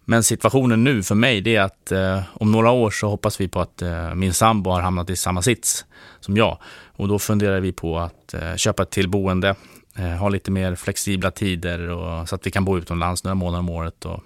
Men 0.05 0.23
situationen 0.23 0.85
nu 0.85 1.03
för 1.03 1.15
mig 1.15 1.41
det 1.41 1.57
är 1.57 1.63
att 1.63 1.93
eh, 1.93 2.23
om 2.33 2.53
några 2.53 2.71
år 2.71 2.91
så 2.91 3.09
hoppas 3.09 3.41
vi 3.41 3.49
på 3.49 3.61
att 3.61 3.83
eh, 3.83 4.15
min 4.15 4.35
sambo 4.35 4.71
har 4.71 4.81
hamnat 4.81 5.11
i 5.11 5.17
samma 5.17 5.43
sits 5.43 5.85
som 6.21 6.37
jag. 6.37 6.59
Och 6.87 7.09
då 7.09 7.19
funderar 7.19 7.61
vi 7.61 7.73
på 7.73 7.99
att 7.99 8.35
eh, 8.35 8.55
köpa 8.57 8.83
ett 8.83 8.91
till 8.91 9.09
boende, 9.09 9.55
eh, 9.97 10.05
ha 10.05 10.29
lite 10.29 10.51
mer 10.51 10.75
flexibla 10.75 11.31
tider 11.31 11.89
och, 11.89 12.29
så 12.29 12.35
att 12.35 12.47
vi 12.47 12.51
kan 12.51 12.65
bo 12.65 12.79
utomlands 12.79 13.25
några 13.25 13.35
månader 13.35 13.59
om 13.59 13.71
året 13.71 14.05
och 14.05 14.23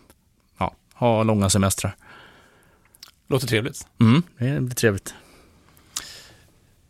ja, 0.58 0.74
ha 0.94 1.22
långa 1.22 1.50
semestrar. 1.50 1.96
Låter 3.28 3.46
trevligt. 3.46 3.86
Mm, 4.00 4.22
det 4.38 4.60
blir 4.60 4.74
trevligt. 4.74 5.14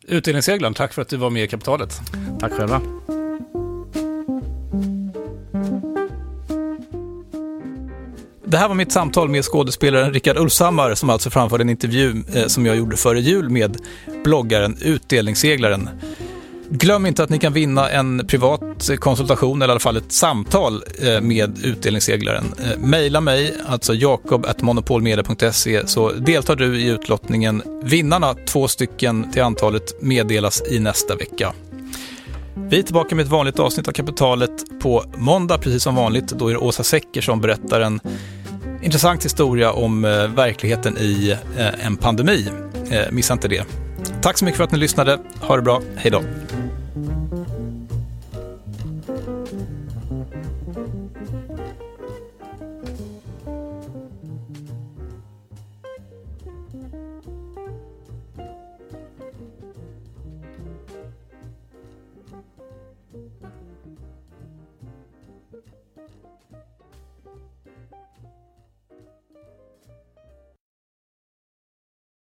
Utdelningsseglaren, 0.09 0.75
tack 0.75 0.93
för 0.93 1.03
att 1.03 1.09
du 1.09 1.17
var 1.17 1.31
med 1.31 1.45
i 1.45 1.49
Kapitalet. 1.49 2.01
Tack 2.41 2.53
själva. 2.53 2.81
Det 8.45 8.59
här 8.59 8.69
var 8.69 8.75
mitt 8.75 8.93
samtal 8.93 9.29
med 9.29 9.45
skådespelaren 9.45 10.13
Rickard 10.13 10.39
Ulfshammar 10.39 10.95
som 10.95 11.11
alltså 11.11 11.31
framförde 11.31 11.65
en 11.65 11.71
intervju 11.71 12.25
eh, 12.35 12.47
som 12.47 12.67
jag 12.67 12.77
gjorde 12.77 12.97
före 12.97 13.21
jul 13.21 13.49
med 13.51 13.77
bloggaren 14.25 14.77
Utdelningsseglaren. 14.81 15.89
Glöm 16.75 17.07
inte 17.07 17.23
att 17.23 17.31
ni 17.31 17.39
kan 17.39 17.53
vinna 17.53 17.91
en 17.91 18.27
privat 18.27 18.91
konsultation, 18.99 19.63
eller 19.63 19.69
i 19.69 19.71
alla 19.73 19.81
fall 19.81 19.97
ett 19.97 20.13
samtal 20.13 20.83
eh, 20.99 21.21
med 21.21 21.59
utdelningsseglaren. 21.65 22.45
Mejla 22.59 22.77
maila 22.87 23.21
mig, 23.21 23.55
alltså 23.67 23.95
jakob.monopolmedia.se, 23.95 25.87
så 25.87 26.13
deltar 26.13 26.57
du 26.57 26.81
i 26.81 26.87
utlottningen. 26.89 27.63
Vinnarna, 27.83 28.35
två 28.35 28.69
stycken 28.69 29.33
till 29.33 29.43
antalet, 29.43 30.03
meddelas 30.03 30.63
i 30.71 30.79
nästa 30.79 31.17
vecka. 31.17 31.53
Vi 32.55 32.79
är 32.79 32.83
tillbaka 32.83 33.15
med 33.15 33.23
ett 33.23 33.31
vanligt 33.31 33.59
avsnitt 33.59 33.89
av 33.89 33.93
Kapitalet 33.93 34.81
på 34.83 35.05
måndag, 35.17 35.59
precis 35.59 35.83
som 35.83 35.95
vanligt. 35.95 36.29
Då 36.29 36.49
är 36.49 36.53
det 36.53 36.59
Åsa 36.59 36.83
Secker 36.83 37.21
som 37.21 37.41
berättar 37.41 37.81
en 37.81 38.01
intressant 38.83 39.25
historia 39.25 39.73
om 39.73 40.05
eh, 40.05 40.11
verkligheten 40.11 40.99
i 40.99 41.37
en 41.81 41.97
pandemi. 41.97 42.49
Missa 43.11 43.33
inte 43.33 43.49
det. 43.49 43.65
Tack 44.23 44.39
så 44.39 44.45
mycket 44.45 44.57
för 44.57 44.65
att 44.65 44.73
ni 44.73 44.79
lyssnade. 44.79 45.19
Ha 45.41 45.57
det 45.57 45.63
bra. 45.63 45.83
Hej 45.97 46.11
då. 46.11 46.23